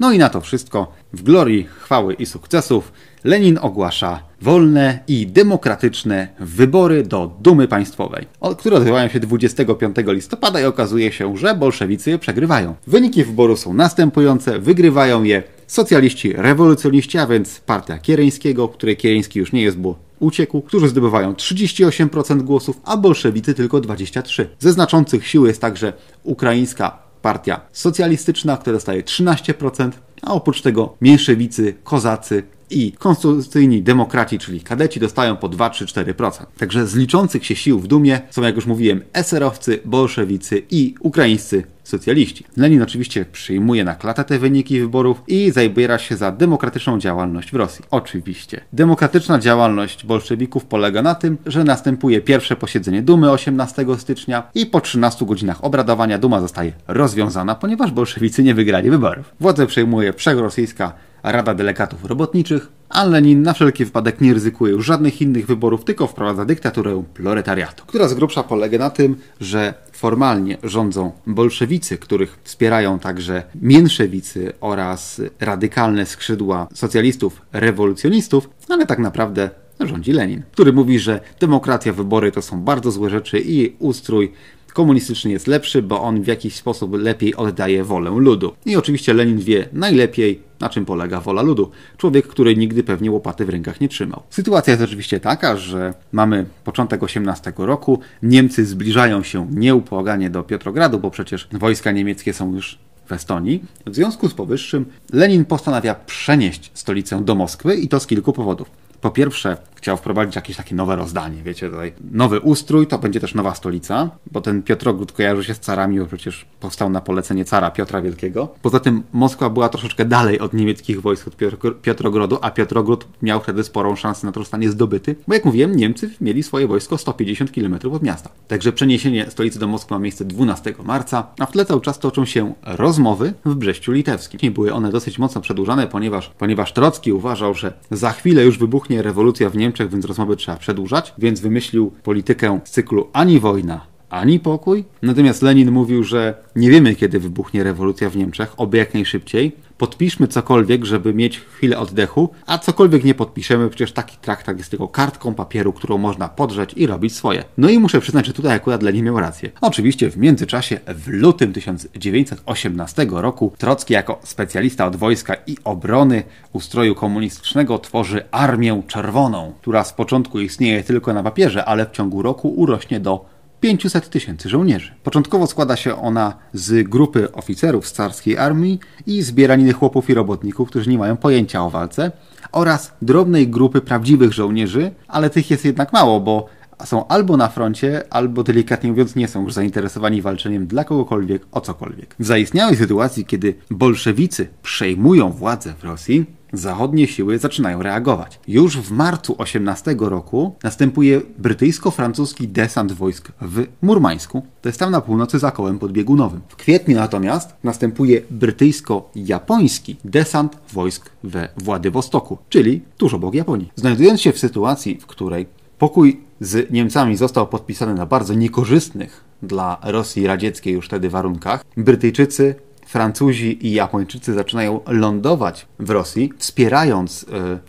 No 0.00 0.12
i 0.12 0.18
na 0.18 0.28
to 0.28 0.40
wszystko 0.40 0.92
w 1.12 1.22
glorii, 1.22 1.68
chwały 1.80 2.14
i 2.14 2.26
sukcesów 2.26 2.92
Lenin 3.24 3.58
ogłasza 3.62 4.22
wolne 4.42 4.98
i 5.08 5.26
demokratyczne 5.26 6.28
wybory 6.40 7.02
do 7.02 7.36
Dumy 7.40 7.68
Państwowej, 7.68 8.26
które 8.58 8.76
odbywają 8.76 9.08
się 9.08 9.20
25 9.20 9.96
listopada 10.06 10.60
i 10.60 10.64
okazuje 10.64 11.12
się, 11.12 11.36
że 11.36 11.54
bolszewicy 11.54 12.10
je 12.10 12.18
przegrywają. 12.18 12.74
Wyniki 12.86 13.24
wyborów 13.24 13.58
są 13.58 13.74
następujące, 13.74 14.58
wygrywają 14.58 15.22
je 15.22 15.42
socjaliści 15.66 16.32
rewolucjoniści, 16.32 17.18
a 17.18 17.26
więc 17.26 17.60
partia 17.60 17.98
Kiereńskiego, 17.98 18.68
której 18.68 18.96
Kiereński 18.96 19.38
już 19.38 19.52
nie 19.52 19.62
jest, 19.62 19.78
bo 19.78 19.98
uciekł, 20.20 20.62
którzy 20.62 20.88
zdobywają 20.88 21.32
38% 21.32 22.42
głosów, 22.42 22.80
a 22.84 22.96
bolszewicy 22.96 23.54
tylko 23.54 23.78
23%. 23.78 24.46
Ze 24.58 24.72
znaczących 24.72 25.26
sił 25.26 25.46
jest 25.46 25.60
także 25.60 25.92
ukraińska 26.22 27.03
partia 27.24 27.60
socjalistyczna, 27.72 28.56
która 28.56 28.76
dostaje 28.76 29.02
13%, 29.02 29.90
a 30.22 30.32
oprócz 30.32 30.62
tego 30.62 30.96
mięszewicy, 31.00 31.74
kozacy 31.84 32.42
i 32.70 32.92
konstytucyjni 32.92 33.82
demokraci, 33.82 34.38
czyli 34.38 34.60
kadeci, 34.60 35.00
dostają 35.00 35.36
po 35.36 35.48
2-3-4%. 35.48 36.46
Także 36.58 36.86
z 36.86 36.94
liczących 36.94 37.46
się 37.46 37.56
sił 37.56 37.80
w 37.80 37.86
Dumie 37.86 38.20
są, 38.30 38.42
jak 38.42 38.54
już 38.54 38.66
mówiłem, 38.66 39.02
eserowcy, 39.12 39.80
bolszewicy 39.84 40.62
i 40.70 40.94
ukraińscy 41.00 41.64
socjaliści. 41.84 42.44
Lenin 42.56 42.82
oczywiście 42.82 43.24
przyjmuje 43.24 43.84
na 43.84 43.94
klatę 43.94 44.24
te 44.24 44.38
wyniki 44.38 44.80
wyborów 44.80 45.22
i 45.26 45.50
zabiera 45.50 45.98
się 45.98 46.16
za 46.16 46.32
demokratyczną 46.32 46.98
działalność 46.98 47.50
w 47.50 47.54
Rosji. 47.54 47.84
Oczywiście. 47.90 48.60
Demokratyczna 48.72 49.38
działalność 49.38 50.06
bolszewików 50.06 50.64
polega 50.64 51.02
na 51.02 51.14
tym, 51.14 51.38
że 51.46 51.64
następuje 51.64 52.20
pierwsze 52.20 52.56
posiedzenie 52.56 53.02
Dumy 53.02 53.30
18 53.30 53.86
stycznia 53.98 54.42
i 54.54 54.66
po 54.66 54.80
13 54.80 55.26
godzinach 55.26 55.64
obradowania 55.64 56.18
Duma 56.18 56.40
zostaje 56.40 56.72
rozwiązana, 56.88 57.54
ponieważ 57.54 57.90
bolszewicy 57.90 58.42
nie 58.42 58.54
wygrali 58.54 58.90
wyborów. 58.90 59.34
Władzę 59.40 59.66
przejmuje 59.66 60.12
wszechrosyjska 60.12 60.92
Rada 61.22 61.54
Delegatów 61.54 62.04
Robotniczych, 62.04 62.68
a 62.88 63.04
Lenin 63.04 63.42
na 63.42 63.52
wszelki 63.52 63.84
wypadek 63.84 64.20
nie 64.20 64.34
ryzykuje 64.34 64.72
już 64.72 64.86
żadnych 64.86 65.22
innych 65.22 65.46
wyborów, 65.46 65.84
tylko 65.84 66.06
wprowadza 66.06 66.44
dyktaturę 66.44 67.04
proletariatu, 67.14 67.84
która 67.86 68.08
z 68.08 68.14
grubsza 68.14 68.42
polega 68.42 68.78
na 68.78 68.90
tym, 68.90 69.16
że 69.40 69.74
formalnie 69.92 70.58
rządzą 70.62 71.12
bolszewicy, 71.26 71.98
których 71.98 72.38
wspierają 72.44 72.98
także 72.98 73.42
mięszewicy 73.54 74.52
oraz 74.60 75.22
radykalne 75.40 76.06
skrzydła 76.06 76.68
socjalistów, 76.74 77.42
rewolucjonistów, 77.52 78.50
ale 78.68 78.86
tak 78.86 78.98
naprawdę 78.98 79.50
rządzi 79.80 80.12
Lenin, 80.12 80.42
który 80.52 80.72
mówi, 80.72 80.98
że 80.98 81.20
demokracja, 81.40 81.92
wybory 81.92 82.32
to 82.32 82.42
są 82.42 82.60
bardzo 82.60 82.90
złe 82.90 83.10
rzeczy 83.10 83.42
i 83.46 83.76
ustrój 83.78 84.32
komunistyczny 84.74 85.30
jest 85.30 85.46
lepszy, 85.46 85.82
bo 85.82 86.02
on 86.02 86.22
w 86.22 86.26
jakiś 86.26 86.54
sposób 86.54 86.94
lepiej 86.94 87.34
oddaje 87.34 87.84
wolę 87.84 88.10
ludu. 88.10 88.52
I 88.66 88.76
oczywiście 88.76 89.14
Lenin 89.14 89.38
wie 89.38 89.68
najlepiej, 89.72 90.40
na 90.60 90.68
czym 90.68 90.84
polega 90.84 91.20
wola 91.20 91.42
ludu. 91.42 91.70
Człowiek, 91.96 92.26
który 92.26 92.56
nigdy 92.56 92.82
pewnie 92.82 93.10
łopaty 93.10 93.44
w 93.44 93.48
rękach 93.48 93.80
nie 93.80 93.88
trzymał. 93.88 94.22
Sytuacja 94.30 94.70
jest 94.70 94.82
oczywiście 94.82 95.20
taka, 95.20 95.56
że 95.56 95.94
mamy 96.12 96.46
początek 96.64 97.02
18 97.02 97.52
roku, 97.56 98.00
Niemcy 98.22 98.66
zbliżają 98.66 99.22
się 99.22 99.46
nieupłaganie 99.50 100.30
do 100.30 100.42
Piotrogradu, 100.42 100.98
bo 100.98 101.10
przecież 101.10 101.48
wojska 101.52 101.92
niemieckie 101.92 102.32
są 102.32 102.54
już 102.54 102.78
w 103.06 103.12
Estonii. 103.12 103.64
W 103.86 103.94
związku 103.94 104.28
z 104.28 104.34
powyższym 104.34 104.86
Lenin 105.12 105.44
postanawia 105.44 105.94
przenieść 105.94 106.70
stolicę 106.74 107.24
do 107.24 107.34
Moskwy 107.34 107.74
i 107.74 107.88
to 107.88 108.00
z 108.00 108.06
kilku 108.06 108.32
powodów. 108.32 108.83
Po 109.04 109.10
pierwsze, 109.10 109.56
chciał 109.74 109.96
wprowadzić 109.96 110.36
jakieś 110.36 110.56
takie 110.56 110.74
nowe 110.74 110.96
rozdanie, 110.96 111.42
wiecie, 111.42 111.70
tutaj 111.70 111.92
nowy 112.12 112.40
ustrój, 112.40 112.86
to 112.86 112.98
będzie 112.98 113.20
też 113.20 113.34
nowa 113.34 113.54
stolica, 113.54 114.10
bo 114.32 114.40
ten 114.40 114.62
Piotrogród 114.62 115.12
kojarzy 115.12 115.44
się 115.44 115.54
z 115.54 115.60
carami, 115.60 116.00
bo 116.00 116.06
przecież 116.06 116.46
powstał 116.60 116.90
na 116.90 117.00
polecenie 117.00 117.44
cara 117.44 117.70
Piotra 117.70 118.02
Wielkiego. 118.02 118.48
Poza 118.62 118.80
tym 118.80 119.02
Moskwa 119.12 119.50
była 119.50 119.68
troszeczkę 119.68 120.04
dalej 120.04 120.40
od 120.40 120.54
niemieckich 120.54 121.02
wojsk, 121.02 121.28
od 121.28 121.36
Piotrogrodu, 121.82 122.38
a 122.42 122.50
Piotrogród 122.50 123.06
miał 123.22 123.40
wtedy 123.40 123.64
sporą 123.64 123.96
szansę 123.96 124.26
na 124.26 124.32
to, 124.32 124.40
że 124.40 124.44
zostanie 124.44 124.70
zdobyty, 124.70 125.16
bo 125.28 125.34
jak 125.34 125.44
mówiłem, 125.44 125.76
Niemcy 125.76 126.10
mieli 126.20 126.42
swoje 126.42 126.66
wojsko 126.66 126.98
150 126.98 127.50
km 127.50 127.78
od 127.92 128.02
miasta. 128.02 128.30
Także 128.48 128.72
przeniesienie 128.72 129.30
stolicy 129.30 129.58
do 129.58 129.66
Moskwy 129.66 129.94
ma 129.94 130.00
miejsce 130.00 130.24
12 130.24 130.74
marca, 130.84 131.26
a 131.38 131.46
w 131.46 131.52
tle 131.52 131.64
cały 131.64 131.80
czas 131.80 131.98
toczą 131.98 132.24
się 132.24 132.54
rozmowy 132.62 133.34
w 133.44 133.54
Brześciu 133.54 133.92
Litewskim. 133.92 134.40
I 134.40 134.50
były 134.50 134.72
one 134.72 134.90
dosyć 134.90 135.18
mocno 135.18 135.40
przedłużane, 135.40 135.86
ponieważ, 135.86 136.30
ponieważ 136.38 136.72
Trocki 136.72 137.12
uważał, 137.12 137.54
że 137.54 137.72
za 137.90 138.12
chwilę 138.12 138.44
już 138.44 138.58
wybuchnie 138.58 138.93
rewolucja 139.02 139.50
w 139.50 139.56
Niemczech, 139.56 139.90
więc 139.90 140.04
rozmowy 140.04 140.36
trzeba 140.36 140.58
przedłużać, 140.58 141.14
więc 141.18 141.40
wymyślił 141.40 141.92
politykę 142.02 142.60
z 142.64 142.70
cyklu 142.70 143.08
ani 143.12 143.40
wojna, 143.40 143.93
ani 144.14 144.40
pokój. 144.40 144.84
Natomiast 145.02 145.42
Lenin 145.42 145.70
mówił, 145.70 146.04
że 146.04 146.34
nie 146.56 146.70
wiemy, 146.70 146.94
kiedy 146.94 147.20
wybuchnie 147.20 147.64
rewolucja 147.64 148.10
w 148.10 148.16
Niemczech, 148.16 148.54
oby 148.56 148.76
jak 148.76 148.94
najszybciej. 148.94 149.52
Podpiszmy 149.78 150.28
cokolwiek, 150.28 150.84
żeby 150.84 151.14
mieć 151.14 151.40
chwilę 151.40 151.78
oddechu, 151.78 152.28
a 152.46 152.58
cokolwiek 152.58 153.04
nie 153.04 153.14
podpiszemy, 153.14 153.68
przecież 153.68 153.92
taki 153.92 154.16
traktat 154.16 154.58
jest 154.58 154.70
tylko 154.70 154.88
kartką 154.88 155.34
papieru, 155.34 155.72
którą 155.72 155.98
można 155.98 156.28
podrzeć 156.28 156.74
i 156.76 156.86
robić 156.86 157.14
swoje. 157.14 157.44
No 157.58 157.68
i 157.68 157.78
muszę 157.78 158.00
przyznać, 158.00 158.26
że 158.26 158.32
tutaj 158.32 158.56
akurat 158.56 158.82
Lenin 158.82 159.04
miał 159.04 159.20
rację. 159.20 159.50
Oczywiście 159.60 160.10
w 160.10 160.16
międzyczasie, 160.16 160.80
w 160.86 161.08
lutym 161.08 161.52
1918 161.52 163.06
roku, 163.10 163.52
Trocki 163.58 163.94
jako 163.94 164.20
specjalista 164.22 164.86
od 164.86 164.96
wojska 164.96 165.34
i 165.46 165.56
obrony 165.64 166.22
ustroju 166.52 166.94
komunistycznego 166.94 167.78
tworzy 167.78 168.24
Armię 168.30 168.82
Czerwoną, 168.86 169.52
która 169.60 169.84
z 169.84 169.92
początku 169.92 170.40
istnieje 170.40 170.82
tylko 170.82 171.12
na 171.12 171.22
papierze, 171.22 171.64
ale 171.64 171.86
w 171.86 171.90
ciągu 171.90 172.22
roku 172.22 172.48
urośnie 172.48 173.00
do 173.00 173.33
500 173.64 174.10
tysięcy 174.10 174.48
żołnierzy. 174.48 174.94
Początkowo 175.02 175.46
składa 175.46 175.76
się 175.76 176.02
ona 176.02 176.34
z 176.52 176.88
grupy 176.88 177.32
oficerów 177.32 177.88
z 177.88 177.92
carskiej 177.92 178.38
armii 178.38 178.80
i 179.06 179.22
zbieraniny 179.22 179.72
chłopów 179.72 180.10
i 180.10 180.14
robotników, 180.14 180.68
którzy 180.68 180.90
nie 180.90 180.98
mają 180.98 181.16
pojęcia 181.16 181.64
o 181.64 181.70
walce, 181.70 182.12
oraz 182.52 182.92
drobnej 183.02 183.48
grupy 183.48 183.80
prawdziwych 183.80 184.32
żołnierzy, 184.32 184.90
ale 185.08 185.30
tych 185.30 185.50
jest 185.50 185.64
jednak 185.64 185.92
mało, 185.92 186.20
bo 186.20 186.46
są 186.84 187.08
albo 187.08 187.36
na 187.36 187.48
froncie, 187.48 188.02
albo 188.10 188.42
delikatnie 188.42 188.90
mówiąc 188.90 189.16
nie 189.16 189.28
są 189.28 189.42
już 189.42 189.52
zainteresowani 189.52 190.22
walczeniem 190.22 190.66
dla 190.66 190.84
kogokolwiek 190.84 191.42
o 191.52 191.60
cokolwiek. 191.60 192.14
W 192.18 192.24
zaistniałej 192.24 192.76
sytuacji, 192.76 193.24
kiedy 193.24 193.54
bolszewicy 193.70 194.48
przejmują 194.62 195.30
władzę 195.30 195.74
w 195.78 195.84
Rosji, 195.84 196.26
zachodnie 196.58 197.06
siły 197.06 197.38
zaczynają 197.38 197.82
reagować. 197.82 198.40
Już 198.48 198.78
w 198.78 198.90
marcu 198.90 199.34
18 199.38 199.96
roku 199.98 200.54
następuje 200.62 201.20
brytyjsko-francuski 201.38 202.48
desant 202.48 202.92
wojsk 202.92 203.28
w 203.40 203.66
Murmańsku, 203.82 204.42
to 204.62 204.68
jest 204.68 204.78
tam 204.78 204.90
na 204.90 205.00
północy 205.00 205.38
za 205.38 205.50
kołem 205.50 205.78
podbiegunowym. 205.78 206.40
W 206.48 206.56
kwietniu 206.56 206.96
natomiast 206.96 207.54
następuje 207.64 208.22
brytyjsko-japoński 208.30 209.96
desant 210.04 210.58
wojsk 210.72 211.10
we 211.24 211.48
Władywostoku, 211.56 212.38
czyli 212.48 212.82
tuż 212.96 213.14
obok 213.14 213.34
Japonii. 213.34 213.72
Znajdując 213.76 214.20
się 214.20 214.32
w 214.32 214.38
sytuacji, 214.38 214.98
w 215.00 215.06
której 215.06 215.46
pokój 215.78 216.20
z 216.40 216.70
Niemcami 216.70 217.16
został 217.16 217.46
podpisany 217.46 217.94
na 217.94 218.06
bardzo 218.06 218.34
niekorzystnych 218.34 219.24
dla 219.42 219.78
Rosji 219.82 220.26
radzieckiej 220.26 220.74
już 220.74 220.86
wtedy 220.86 221.10
warunkach, 221.10 221.64
Brytyjczycy 221.76 222.54
Francuzi 222.86 223.66
i 223.66 223.72
Japończycy 223.72 224.34
zaczynają 224.34 224.80
lądować 224.86 225.66
w 225.78 225.90
Rosji, 225.90 226.32
wspierając 226.38 227.22
y, 227.22 227.26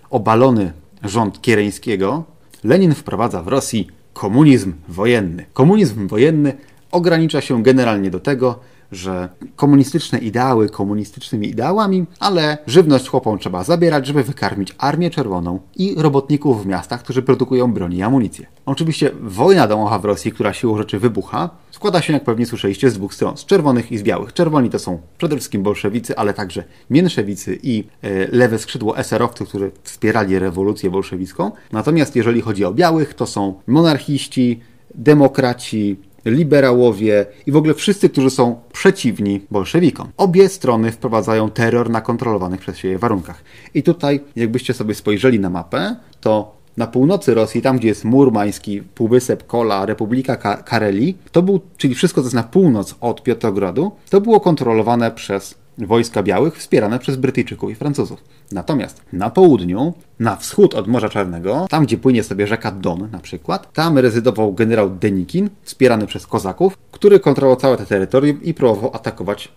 obalony 0.10 0.74
rząd 1.04 1.42
Kiereńskiego, 1.42 2.24
Lenin 2.64 2.94
wprowadza 2.94 3.42
w 3.44 3.48
Rosji 3.48 3.88
komunizm 4.14 4.74
wojenny. 4.88 5.46
Komunizm 5.54 6.08
wojenny 6.08 6.58
ogranicza 6.92 7.42
się 7.42 7.64
generalnie 7.64 8.12
do 8.12 8.20
tego, 8.20 8.60
że 8.92 9.30
komunistyczne 9.56 10.20
ideały 10.20 10.70
komunistycznymi 10.70 11.50
ideałami, 11.50 12.06
ale 12.20 12.58
żywność 12.68 13.10
chłopom 13.10 13.40
trzeba 13.40 13.64
zabierać, 13.64 14.08
żeby 14.08 14.24
wykarmić 14.24 14.76
Armię 14.78 15.10
Czerwoną 15.10 15.60
i 15.76 15.96
robotników 15.98 16.64
w 16.64 16.66
miastach, 16.66 17.04
którzy 17.04 17.22
produkują 17.22 17.74
broń 17.74 17.94
i 17.94 18.04
amunicję. 18.04 18.46
Oczywiście 18.66 19.12
wojna 19.22 19.68
domowa 19.68 20.00
w 20.00 20.06
Rosji, 20.06 20.32
która 20.32 20.54
siłą 20.54 20.78
rzeczy 20.78 21.00
wybucha, 21.00 21.50
składa 21.72 22.02
się, 22.02 22.14
jak 22.14 22.24
pewnie 22.24 22.46
słyszeliście, 22.46 22.90
z 22.90 22.94
dwóch 22.94 23.14
stron, 23.14 23.38
z 23.38 23.46
czerwonych 23.46 23.92
i 23.92 23.98
z 23.98 24.04
białych. 24.04 24.34
Czerwoni 24.34 24.70
to 24.70 24.80
są 24.80 25.00
przede 25.18 25.36
wszystkim 25.36 25.64
bolszewicy, 25.64 26.18
ale 26.18 26.34
także 26.34 26.64
mięszewicy 26.90 27.60
i 27.64 27.84
e, 28.02 28.28
lewe 28.38 28.60
skrzydło 28.60 28.98
eserowców, 28.98 29.50
którzy 29.50 29.72
wspierali 29.84 30.40
rewolucję 30.40 30.90
bolszewicką. 30.90 31.52
Natomiast 31.72 32.16
jeżeli 32.16 32.42
chodzi 32.42 32.66
o 32.66 32.74
białych, 32.74 33.14
to 33.14 33.26
są 33.26 33.54
monarchiści, 33.68 34.60
demokraci, 34.96 35.98
liberałowie 36.26 37.26
i 37.46 37.52
w 37.52 37.56
ogóle 37.56 37.74
wszyscy, 37.74 38.10
którzy 38.10 38.30
są 38.30 38.56
przeciwni 38.74 39.42
bolszewikom. 39.52 40.08
Obie 40.18 40.50
strony 40.50 40.92
wprowadzają 40.92 41.50
terror 41.50 41.90
na 41.90 42.02
kontrolowanych 42.02 42.60
przez 42.60 42.78
siebie 42.78 42.98
warunkach. 42.98 43.44
I 43.74 43.84
tutaj, 43.84 44.20
jakbyście 44.36 44.74
sobie 44.74 44.96
spojrzeli 44.96 45.40
na 45.40 45.50
mapę, 45.50 45.96
to 46.22 46.56
na 46.78 46.88
północy 46.88 47.34
Rosji, 47.34 47.62
tam 47.62 47.78
gdzie 47.78 47.88
jest 47.88 48.06
Murmański, 48.06 48.82
Półwysep 48.82 49.48
Kola, 49.48 49.86
Republika 49.86 50.36
Kareli, 50.58 51.18
to 51.32 51.42
był, 51.42 51.62
czyli 51.78 51.96
wszystko, 51.96 52.22
co 52.22 52.26
jest 52.26 52.36
na 52.36 52.44
północ 52.44 52.96
od 53.02 53.24
Piotrogradu, 53.24 53.92
to 54.10 54.22
było 54.22 54.40
kontrolowane 54.40 55.12
przez 55.12 55.56
wojska 55.78 56.24
białych 56.24 56.58
wspierane 56.58 57.00
przez 57.00 57.16
Brytyjczyków 57.16 57.72
i 57.72 57.76
Francuzów. 57.76 58.24
Natomiast 58.52 59.02
na 59.14 59.30
południu, 59.30 59.94
na 60.20 60.36
wschód 60.36 60.76
od 60.76 60.88
Morza 60.88 61.10
Czarnego, 61.10 61.68
tam 61.70 61.86
gdzie 61.86 61.98
płynie 61.98 62.24
sobie 62.24 62.48
rzeka 62.48 62.72
Don 62.72 63.10
na 63.12 63.20
przykład, 63.20 63.74
tam 63.74 63.98
rezydował 63.98 64.54
generał 64.54 64.90
Denikin, 64.90 65.50
wspierany 65.64 66.08
przez 66.08 66.28
kozaków, 66.28 66.78
który 66.92 67.20
kontrolował 67.20 67.60
całe 67.60 67.78
to 67.78 67.86
terytorium 67.86 68.44
i 68.44 68.54
próbował 68.54 68.96
atakować 68.96 69.52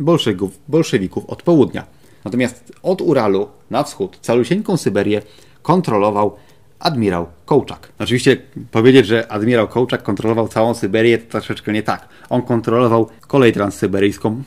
bolszewików, 0.00 0.58
bolszewików 0.68 1.26
od 1.26 1.42
południa. 1.42 1.86
Natomiast 2.24 2.72
od 2.82 3.00
Uralu 3.00 3.48
na 3.70 3.82
wschód, 3.82 4.18
calusieńką 4.22 4.76
Syberię 4.76 5.22
kontrolował 5.62 6.36
admirał 6.78 7.26
Kołczak. 7.44 7.92
Oczywiście 7.98 8.36
powiedzieć, 8.70 9.06
że 9.06 9.32
admirał 9.32 9.68
Kołczak 9.68 10.02
kontrolował 10.02 10.48
całą 10.48 10.74
Syberię 10.74 11.18
to 11.18 11.30
troszeczkę 11.30 11.72
nie 11.72 11.82
tak. 11.82 12.08
On 12.30 12.42
kontrolował 12.42 13.08
kolej 13.20 13.52
transsyberyjską, 13.52 14.42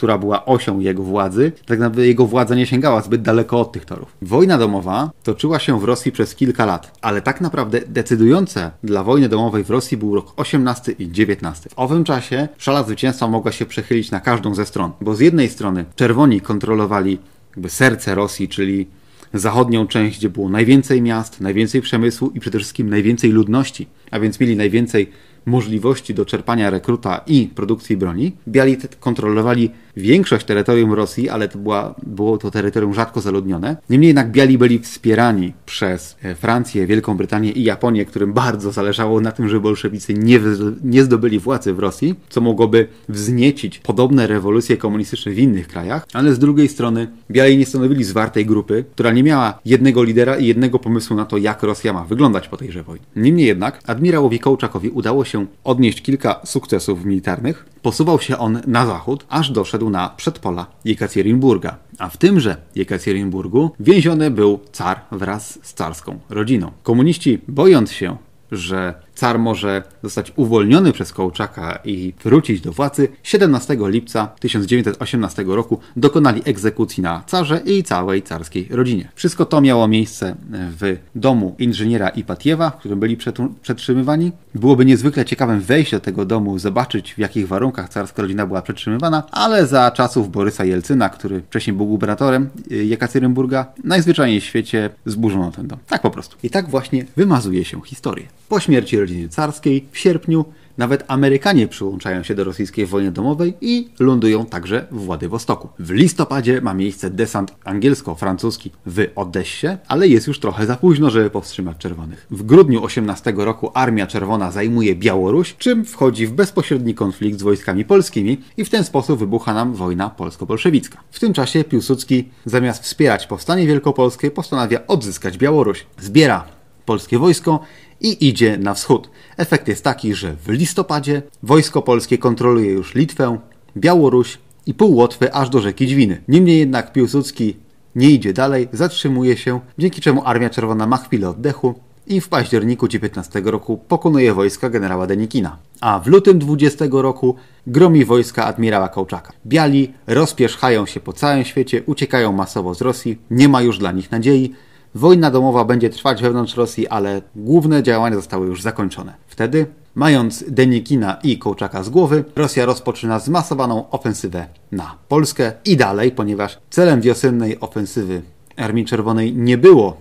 która 0.00 0.18
była 0.18 0.44
osią 0.44 0.78
jego 0.78 1.02
władzy, 1.02 1.52
tak 1.66 1.78
naprawdę 1.78 2.06
jego 2.06 2.26
władza 2.26 2.54
nie 2.54 2.66
sięgała 2.66 3.02
zbyt 3.02 3.22
daleko 3.22 3.60
od 3.60 3.72
tych 3.72 3.84
torów. 3.84 4.16
Wojna 4.22 4.58
domowa 4.58 5.10
toczyła 5.22 5.58
się 5.58 5.80
w 5.80 5.84
Rosji 5.84 6.12
przez 6.12 6.34
kilka 6.34 6.66
lat, 6.66 6.98
ale 7.02 7.22
tak 7.22 7.40
naprawdę 7.40 7.80
decydujące 7.86 8.70
dla 8.84 9.04
wojny 9.04 9.28
domowej 9.28 9.64
w 9.64 9.70
Rosji 9.70 9.96
był 9.96 10.14
rok 10.14 10.32
18 10.36 10.92
i 10.92 11.12
19. 11.12 11.70
W 11.70 11.72
owym 11.76 12.04
czasie 12.04 12.48
szala 12.58 12.82
zwycięstwa 12.82 13.28
mogła 13.28 13.52
się 13.52 13.66
przechylić 13.66 14.10
na 14.10 14.20
każdą 14.20 14.54
ze 14.54 14.66
stron, 14.66 14.92
bo 15.00 15.14
z 15.14 15.20
jednej 15.20 15.48
strony 15.48 15.84
czerwoni 15.96 16.40
kontrolowali 16.40 17.18
jakby 17.50 17.70
serce 17.70 18.14
Rosji, 18.14 18.48
czyli 18.48 18.86
zachodnią 19.34 19.86
część, 19.86 20.18
gdzie 20.18 20.30
było 20.30 20.48
najwięcej 20.48 21.02
miast, 21.02 21.40
najwięcej 21.40 21.80
przemysłu 21.80 22.30
i 22.34 22.40
przede 22.40 22.58
wszystkim 22.58 22.90
najwięcej 22.90 23.30
ludności, 23.30 23.86
a 24.10 24.20
więc 24.20 24.40
mieli 24.40 24.56
najwięcej 24.56 25.10
możliwości 25.46 26.14
do 26.14 26.26
czerpania 26.26 26.70
rekruta 26.70 27.20
i 27.26 27.50
produkcji 27.54 27.96
broni. 27.96 28.32
Biali 28.48 28.76
kontrolowali 29.00 29.70
większość 29.96 30.46
terytorium 30.46 30.92
Rosji, 30.92 31.28
ale 31.28 31.48
to 31.48 31.58
była, 31.58 31.94
było 32.02 32.38
to 32.38 32.50
terytorium 32.50 32.94
rzadko 32.94 33.20
zaludnione. 33.20 33.76
Niemniej 33.90 34.08
jednak 34.08 34.30
Biali 34.30 34.58
byli 34.58 34.78
wspierani 34.78 35.52
przez 35.66 36.16
e, 36.22 36.34
Francję, 36.34 36.86
Wielką 36.86 37.16
Brytanię 37.16 37.52
i 37.52 37.62
Japonię, 37.62 38.04
którym 38.04 38.32
bardzo 38.32 38.72
zależało 38.72 39.20
na 39.20 39.32
tym, 39.32 39.48
żeby 39.48 39.60
bolszewicy 39.60 40.14
nie, 40.14 40.40
nie 40.84 41.04
zdobyli 41.04 41.38
władzy 41.38 41.74
w 41.74 41.78
Rosji, 41.78 42.14
co 42.28 42.40
mogłoby 42.40 42.88
wzniecić 43.08 43.78
podobne 43.78 44.26
rewolucje 44.26 44.76
komunistyczne 44.76 45.32
w 45.32 45.38
innych 45.38 45.68
krajach, 45.68 46.06
ale 46.12 46.34
z 46.34 46.38
drugiej 46.38 46.68
strony 46.68 47.08
Biali 47.30 47.58
nie 47.58 47.66
stanowili 47.66 48.04
zwartej 48.04 48.46
grupy, 48.46 48.84
która 48.92 49.12
nie 49.12 49.22
miała 49.22 49.58
jednego 49.64 50.02
lidera 50.02 50.36
i 50.36 50.46
jednego 50.46 50.78
pomysłu 50.78 51.16
na 51.16 51.24
to, 51.24 51.36
jak 51.36 51.62
Rosja 51.62 51.92
ma 51.92 52.04
wyglądać 52.04 52.48
po 52.48 52.56
tejże 52.56 52.82
wojnie. 52.82 53.06
Niemniej 53.16 53.46
jednak 53.46 53.80
admirałowi 53.86 54.38
Kołczakowi 54.38 54.90
udało 54.90 55.24
się 55.24 55.46
odnieść 55.64 56.02
kilka 56.02 56.40
sukcesów 56.44 57.04
militarnych, 57.04 57.66
posuwał 57.82 58.20
się 58.20 58.38
on 58.38 58.60
na 58.66 58.86
zachód, 58.86 59.26
aż 59.28 59.50
doszedł 59.50 59.90
na 59.90 60.08
przedpola 60.08 60.66
Jekaterienburga. 60.84 61.76
A 61.98 62.08
w 62.08 62.16
tymże 62.16 62.56
Jekaterienburgu 62.74 63.70
więziony 63.80 64.30
był 64.30 64.60
car 64.72 65.00
wraz 65.12 65.58
z 65.62 65.74
carską 65.74 66.18
rodziną. 66.28 66.72
Komuniści, 66.82 67.38
bojąc 67.48 67.92
się, 67.92 68.16
że 68.52 68.94
car 69.20 69.38
może 69.38 69.82
zostać 70.02 70.32
uwolniony 70.36 70.92
przez 70.92 71.12
Kołczaka 71.12 71.78
i 71.84 72.14
wrócić 72.24 72.60
do 72.60 72.72
władzy, 72.72 73.08
17 73.22 73.76
lipca 73.80 74.26
1918 74.26 75.44
roku 75.46 75.80
dokonali 75.96 76.42
egzekucji 76.44 77.02
na 77.02 77.22
carze 77.26 77.60
i 77.64 77.82
całej 77.82 78.22
carskiej 78.22 78.68
rodzinie. 78.70 79.08
Wszystko 79.14 79.46
to 79.46 79.60
miało 79.60 79.88
miejsce 79.88 80.36
w 80.50 80.96
domu 81.14 81.54
inżyniera 81.58 82.08
Ipatiewa, 82.08 82.70
w 82.70 82.76
którym 82.76 83.00
byli 83.00 83.16
przetrzymywani. 83.62 84.32
Byłoby 84.54 84.84
niezwykle 84.84 85.24
ciekawym 85.24 85.60
wejść 85.60 85.90
do 85.90 86.00
tego 86.00 86.24
domu, 86.24 86.58
zobaczyć 86.58 87.14
w 87.14 87.18
jakich 87.18 87.48
warunkach 87.48 87.88
carska 87.88 88.22
rodzina 88.22 88.46
była 88.46 88.62
przetrzymywana, 88.62 89.22
ale 89.30 89.66
za 89.66 89.90
czasów 89.90 90.30
Borysa 90.30 90.64
Jelcyna, 90.64 91.08
który 91.08 91.40
wcześniej 91.40 91.76
był 91.76 91.86
gubernatorem 91.86 92.50
Jekaterynburga, 92.70 93.66
najzwyczajniej 93.84 94.40
w 94.40 94.44
świecie 94.44 94.90
zburzono 95.06 95.50
ten 95.50 95.66
dom. 95.66 95.78
Tak 95.88 96.02
po 96.02 96.10
prostu. 96.10 96.36
I 96.42 96.50
tak 96.50 96.68
właśnie 96.68 97.04
wymazuje 97.16 97.64
się 97.64 97.80
historię. 97.82 98.26
Po 98.48 98.60
śmierci 98.60 98.96
rodziny 99.00 99.09
carskiej 99.28 99.86
w 99.92 99.98
sierpniu 99.98 100.44
nawet 100.80 101.04
Amerykanie 101.08 101.68
przyłączają 101.68 102.22
się 102.22 102.34
do 102.34 102.44
rosyjskiej 102.44 102.86
wojny 102.86 103.12
domowej 103.12 103.54
i 103.60 103.88
lądują 103.98 104.46
także 104.46 104.86
w 104.90 105.04
Władywostoku. 105.04 105.68
W 105.78 105.90
listopadzie 105.90 106.60
ma 106.60 106.74
miejsce 106.74 107.10
desant 107.10 107.54
angielsko-francuski 107.64 108.70
w 108.86 109.06
Odessie, 109.14 109.66
ale 109.88 110.08
jest 110.08 110.26
już 110.26 110.40
trochę 110.40 110.66
za 110.66 110.76
późno, 110.76 111.10
żeby 111.10 111.30
powstrzymać 111.30 111.76
czerwonych. 111.76 112.26
W 112.30 112.42
grudniu 112.42 112.84
18 112.84 113.32
roku 113.36 113.70
Armia 113.74 114.06
Czerwona 114.06 114.50
zajmuje 114.50 114.94
Białoruś, 114.94 115.56
czym 115.58 115.84
wchodzi 115.84 116.26
w 116.26 116.32
bezpośredni 116.32 116.94
konflikt 116.94 117.38
z 117.38 117.42
wojskami 117.42 117.84
polskimi 117.84 118.40
i 118.56 118.64
w 118.64 118.70
ten 118.70 118.84
sposób 118.84 119.18
wybucha 119.18 119.54
nam 119.54 119.74
wojna 119.74 120.10
polsko-bolszewicka. 120.10 120.98
W 121.10 121.20
tym 121.20 121.32
czasie 121.32 121.64
Piłsudski 121.64 122.28
zamiast 122.44 122.82
wspierać 122.82 123.26
powstanie 123.26 123.66
wielkopolskie 123.66 124.30
postanawia 124.30 124.86
odzyskać 124.86 125.38
Białoruś. 125.38 125.86
Zbiera 125.98 126.59
polskie 126.90 127.18
wojsko 127.18 127.60
i 128.00 128.28
idzie 128.28 128.58
na 128.58 128.74
wschód. 128.74 129.10
Efekt 129.36 129.68
jest 129.68 129.84
taki, 129.84 130.14
że 130.14 130.36
w 130.44 130.48
listopadzie 130.48 131.22
wojsko 131.42 131.82
polskie 131.82 132.18
kontroluje 132.18 132.70
już 132.70 132.94
Litwę, 132.94 133.38
Białoruś 133.76 134.38
i 134.66 134.74
pół 134.74 134.94
Łotwy 134.94 135.34
aż 135.34 135.50
do 135.50 135.60
rzeki 135.60 135.86
Dźwiny. 135.86 136.22
Niemniej 136.28 136.58
jednak 136.58 136.92
Piłsudski 136.92 137.56
nie 137.94 138.10
idzie 138.10 138.32
dalej, 138.32 138.68
zatrzymuje 138.72 139.36
się, 139.36 139.60
dzięki 139.78 140.00
czemu 140.00 140.22
Armia 140.24 140.50
Czerwona 140.50 140.86
ma 140.86 140.96
chwilę 140.96 141.28
oddechu 141.28 141.74
i 142.06 142.20
w 142.20 142.28
październiku 142.28 142.88
19 142.88 143.42
roku 143.44 143.78
pokonuje 143.88 144.34
wojska 144.34 144.70
generała 144.70 145.06
Denikina. 145.06 145.56
A 145.80 146.00
w 146.00 146.06
lutym 146.06 146.38
20 146.38 146.84
roku 146.92 147.36
gromi 147.66 148.04
wojska 148.04 148.44
admirała 148.44 148.88
Kołczaka. 148.88 149.32
Biali 149.46 149.92
rozpierzchają 150.06 150.86
się 150.86 151.00
po 151.00 151.12
całym 151.12 151.44
świecie, 151.44 151.82
uciekają 151.86 152.32
masowo 152.32 152.74
z 152.74 152.80
Rosji, 152.80 153.18
nie 153.30 153.48
ma 153.48 153.62
już 153.62 153.78
dla 153.78 153.92
nich 153.92 154.10
nadziei, 154.10 154.54
Wojna 154.94 155.30
domowa 155.30 155.64
będzie 155.64 155.90
trwać 155.90 156.22
wewnątrz 156.22 156.56
Rosji, 156.56 156.88
ale 156.88 157.22
główne 157.36 157.82
działania 157.82 158.16
zostały 158.16 158.46
już 158.46 158.62
zakończone. 158.62 159.14
Wtedy, 159.26 159.66
mając 159.94 160.44
Denikina 160.48 161.16
i 161.22 161.38
Kołczaka 161.38 161.82
z 161.82 161.88
głowy, 161.88 162.24
Rosja 162.36 162.66
rozpoczyna 162.66 163.18
zmasowaną 163.18 163.90
ofensywę 163.90 164.46
na 164.72 164.94
Polskę 165.08 165.52
i 165.64 165.76
dalej, 165.76 166.10
ponieważ 166.12 166.58
celem 166.70 167.00
wiosennej 167.00 167.60
ofensywy 167.60 168.22
Armii 168.56 168.84
Czerwonej 168.84 169.34
nie 169.34 169.58
było 169.58 169.96